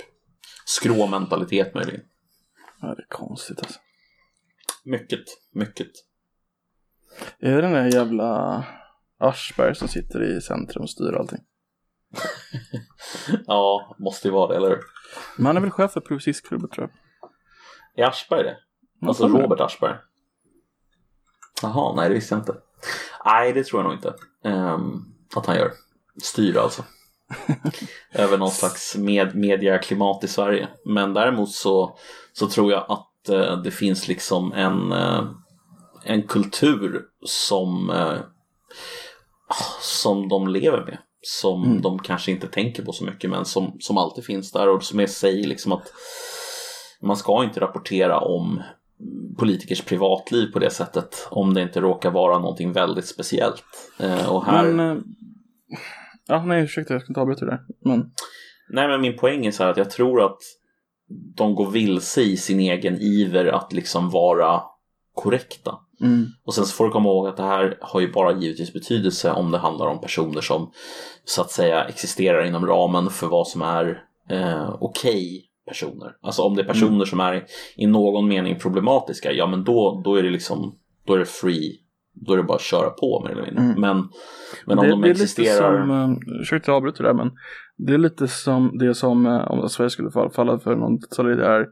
[0.66, 2.02] Skråmentalitet möjligen.
[2.82, 3.80] Ja, det är konstigt alltså.
[4.84, 5.24] Mycket,
[5.54, 5.88] mycket.
[7.40, 8.64] Är det den där jävla
[9.18, 11.40] Aschberg som sitter i centrum och styr allting?
[13.48, 14.80] Ja, måste ju vara det, eller hur?
[15.38, 18.06] Men han är väl chef för Publicistklubben tror jag.
[18.06, 18.58] Är Aschberg det?
[19.00, 19.28] Ja, Alltså.
[19.28, 19.96] Robert Aschberg?
[21.62, 22.56] Jaha, nej det visste jag inte.
[23.26, 24.16] Nej, det tror jag nog inte.
[24.44, 25.02] Ehm,
[25.36, 25.72] att han gör.
[26.24, 26.84] Styr alltså.
[28.14, 30.68] Över någon slags med, mediaklimat i Sverige.
[30.86, 31.98] Men däremot så,
[32.34, 35.24] så tror jag att eh, det finns liksom en, eh,
[36.04, 38.18] en kultur som, eh,
[39.82, 40.98] som de lever med.
[41.28, 41.82] Som Mm.
[41.82, 45.00] de kanske inte tänker på så mycket men som, som alltid finns där och som
[45.00, 45.94] jag säger liksom att
[47.02, 48.62] man ska inte rapportera om
[49.38, 53.64] politikers privatliv på det sättet om det inte råkar vara någonting väldigt speciellt.
[54.00, 54.72] Eh, och här...
[54.72, 55.04] Men, eh,
[56.28, 57.62] ja nej ursäkta jag ska inte avbryta det där.
[57.86, 58.12] Men,
[58.70, 60.38] Nej men min poäng är så här att jag tror att
[61.36, 64.62] de går vilse i sin egen iver att liksom vara
[65.14, 65.80] korrekta.
[66.02, 68.74] Mm, Och sen så får du komma ihåg att det här har ju bara givetvis
[68.74, 70.72] betydelse om det handlar om personer som
[71.26, 76.16] så att säga existerar inom ramen för vad som är eh, okej personer.
[76.22, 80.16] Alltså om det är personer som är i någon mening problematiska, ja men då, då
[80.16, 80.76] är det liksom,
[81.06, 81.80] då är det free,
[82.14, 83.64] då är det bara att köra på mer eller mindre.
[83.64, 83.82] Mm.
[83.82, 84.10] Men,
[84.66, 85.82] men om det, de det existerar...
[85.82, 87.32] som, eh, ursäkta jag avbryter det där men
[87.78, 91.66] det är lite som det som eh, om Sverige skulle fall- falla för någon solidär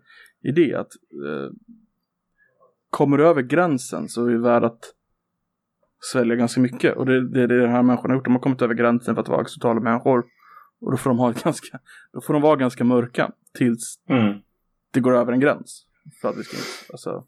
[0.44, 0.90] idé att
[1.26, 1.50] eh,
[2.94, 4.80] kommer du över gränsen så är du värd att
[6.12, 8.26] svälja ganska mycket och det, det är det de här människorna har gjort.
[8.26, 10.26] De har kommit över gränsen för att vara acceptabla människor
[10.82, 11.80] och då får de ha ett ganska,
[12.14, 14.34] då får de vara ganska mörka tills Mm.
[14.92, 15.86] det går över en gräns.
[16.22, 16.58] För att vi ska,
[16.94, 17.24] alltså,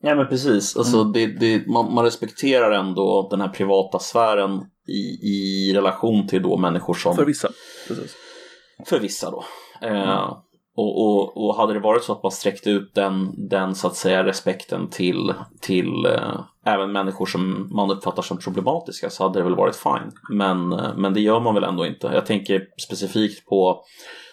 [0.00, 1.12] Ja men precis, alltså Mm.
[1.12, 6.56] det, det, man, man respekterar ändå den här privata sfären i, i relation till då
[6.56, 7.48] människor som för vissa.
[7.88, 8.16] Precis.
[8.86, 9.44] För vissa då.
[9.82, 10.08] Mm.
[10.76, 13.96] Och, och, och hade det varit så att man sträckte ut den, den så att
[13.96, 19.42] säga respekten till, till eh, även människor som man uppfattar som problematiska så hade det
[19.42, 20.12] väl varit fine.
[20.30, 22.10] Men, eh, men det gör man väl ändå inte.
[22.14, 23.84] Jag tänker specifikt på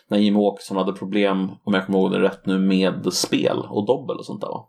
[0.08, 3.86] när Jimmie Åkesson hade problem, om jag kommer ihåg det rätt nu, med spel och
[3.86, 4.68] dobbel och sånt där va?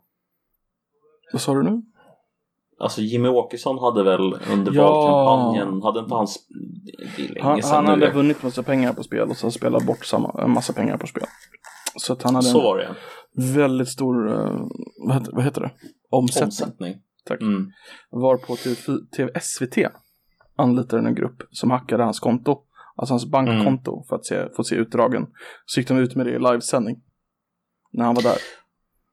[1.33, 1.81] Vad sa du nu?
[2.79, 4.91] Alltså Jimmy Åkesson hade väl under Ja.
[4.91, 6.39] valkampanjen, hade inte hans...
[7.41, 7.89] Han, han nu.
[7.89, 11.07] hade vunnit massa pengar på spel och så spelat bort samma, en massa pengar på
[11.07, 11.23] spel.
[11.97, 12.95] Så att han hade Så var det
[13.53, 14.59] väldigt stor, eh,
[15.07, 15.71] vad, heter, vad heter det?
[16.09, 16.45] Omsättning.
[16.47, 16.95] Omsättning.
[17.25, 17.41] Tack.
[17.41, 17.71] Mm.
[18.09, 18.55] Var på
[19.17, 19.77] TV, SVT
[20.55, 22.61] anlitade en grupp som hackade hans konto.
[22.95, 25.27] Alltså hans bankkonto för att se, få se utdragen.
[25.65, 27.01] Så gick de ut med det i livesändning.
[27.91, 28.37] När han var där.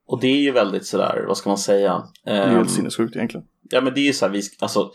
[0.06, 2.02] Och det är ju väldigt sådär, vad ska man säga?
[2.24, 3.46] Det är Ehm, helt sinnessjukt egentligen.
[3.72, 4.90] Ja men det är ju så här, vi, alltså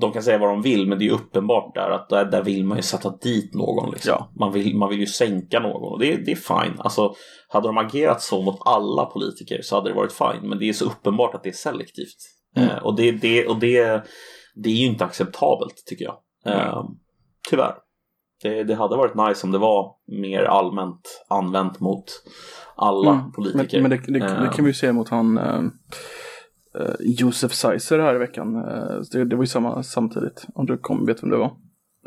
[0.00, 2.42] de kan säga vad de vill men det är ju uppenbart där att där, där
[2.42, 3.90] vill man ju sätta dit någon.
[3.90, 4.10] Liksom.
[4.10, 4.32] Ja.
[4.40, 6.80] Man, vill, man vill ju sänka någon och det, det är fine.
[6.80, 7.14] Alltså,
[7.48, 10.72] hade de agerat så mot alla politiker så hade det varit fine men det är
[10.72, 12.16] så uppenbart att det är selektivt.
[12.56, 12.68] Mm.
[12.70, 14.04] Eh, och det, det, och det,
[14.54, 16.16] det är ju inte acceptabelt tycker jag.
[16.46, 16.84] Eh,
[17.50, 17.74] tyvärr.
[18.42, 22.04] Det, det hade varit nice om det var mer allmänt använt mot
[22.76, 23.22] alla Mm.
[23.22, 23.80] Men, politiker.
[23.80, 25.62] men det, det, det Eh, kan vi ju se mot han eh,
[27.00, 28.56] Josef Seiser här i veckan.
[28.56, 30.46] Eh, det, det var ju samma samtidigt.
[30.54, 31.56] Om du kom, vet vem det var.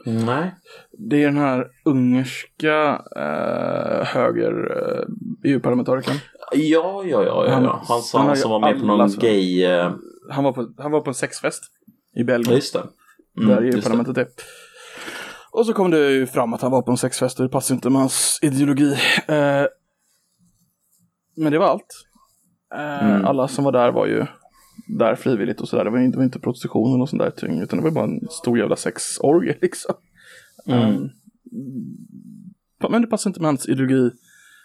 [0.05, 0.55] Nej.
[1.09, 6.16] Det är den här ungerska eh, höger eh, EU-parlamentarikern.
[6.51, 7.84] Ja, ja, ja, ja, Han- ja.
[7.88, 9.64] Han, sa- han han som var med på någon alla så- gay...
[9.64, 9.91] eh,
[10.32, 11.64] Han var på, han var på en sexfest
[12.16, 12.55] i Ja, Belgien.
[12.55, 12.84] just det.
[13.41, 13.61] Mm, där.
[13.64, 14.28] EU-parlamentet är.
[15.51, 17.76] Och så kom det ju fram att han var på en sexfest och det passade
[17.76, 18.91] inte med hans ideologi.
[19.28, 19.66] Eh,
[21.38, 22.05] men det var allt.
[22.76, 23.26] Eh, Mm.
[23.26, 24.26] Alla som var där var ju
[24.88, 25.84] där frivilligt och sådär.
[25.84, 27.92] Det var inte, det var inte prostitution eller något sånt där tyng, utan det var
[27.92, 29.96] bara en stor jävla sexorgie liksom.
[30.66, 31.04] Mm.
[32.82, 34.12] Eh, men det passade inte med hans ideologi.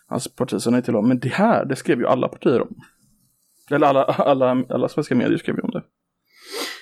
[0.07, 1.09] Hans parti sa nej till dem.
[1.09, 2.75] Men det här, det skrev ju alla partier om.
[3.71, 5.83] Eller alla, alla, alla svenska medier skrev ju om det.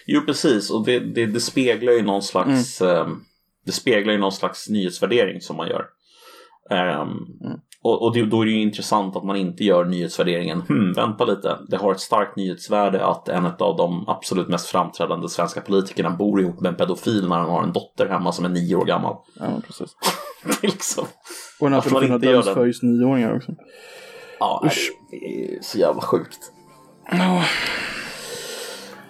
[0.07, 0.71] Jo, precis.
[0.71, 2.81] Och det, det, det speglar ju någon slags...
[2.81, 2.97] Mm.
[2.97, 3.09] eh,
[3.67, 5.87] det speglar ju någon slags nyhetsvärdering som man gör.
[6.71, 7.09] Ehm,
[7.45, 7.61] Mm.
[7.87, 10.61] Och, och det, då är det ju intressant att man inte gör nyhetsvärderingen.
[10.61, 11.59] Hmm, vänta lite.
[11.69, 16.41] Det har ett starkt nyhetsvärde att en av de absolut mest framträdande svenska politikerna bor
[16.41, 19.17] ihop med en pedofil när han har en dotter hemma som är nio år gammal.
[19.41, 19.97] Ja, precis.
[20.63, 21.05] Liksom...
[21.61, 23.53] Och den här Att man pedofilen inte gör döms för just nioåringar också.
[24.39, 24.91] Ja, Usch.
[25.11, 26.53] det är så jävla sjukt.
[27.11, 27.43] Ja,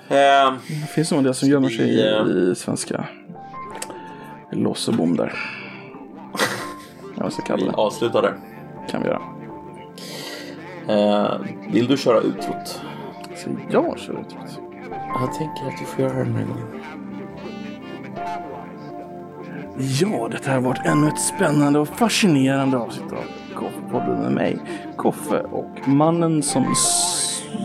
[0.08, 3.08] Ehm, det finns nog en del som gömmer sig Vi, eh, i, i svenska
[4.52, 5.28] lås och bom där.
[7.14, 7.72] Ska jag vi kalla det.
[7.72, 8.55] avslutar där.
[8.90, 9.22] Kan vi göra.
[10.88, 11.40] Eh,
[11.72, 12.82] vill du köra utrot?
[13.36, 14.36] Så jag kör ut.
[15.20, 16.82] Jag tänker att du får göra det den här gången.
[19.78, 23.24] Ja, det här har varit ännu ett spännande och fascinerande avsnitt av
[23.54, 24.58] Koffepodden med mig,
[24.96, 26.74] Koffe och mannen som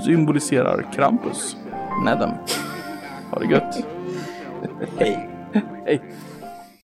[0.06, 1.58] symboliserar Krampus,
[2.06, 2.30] Nedem.
[3.32, 3.86] Ha det gött.
[4.98, 5.30] Hej.
[5.86, 6.02] Hej.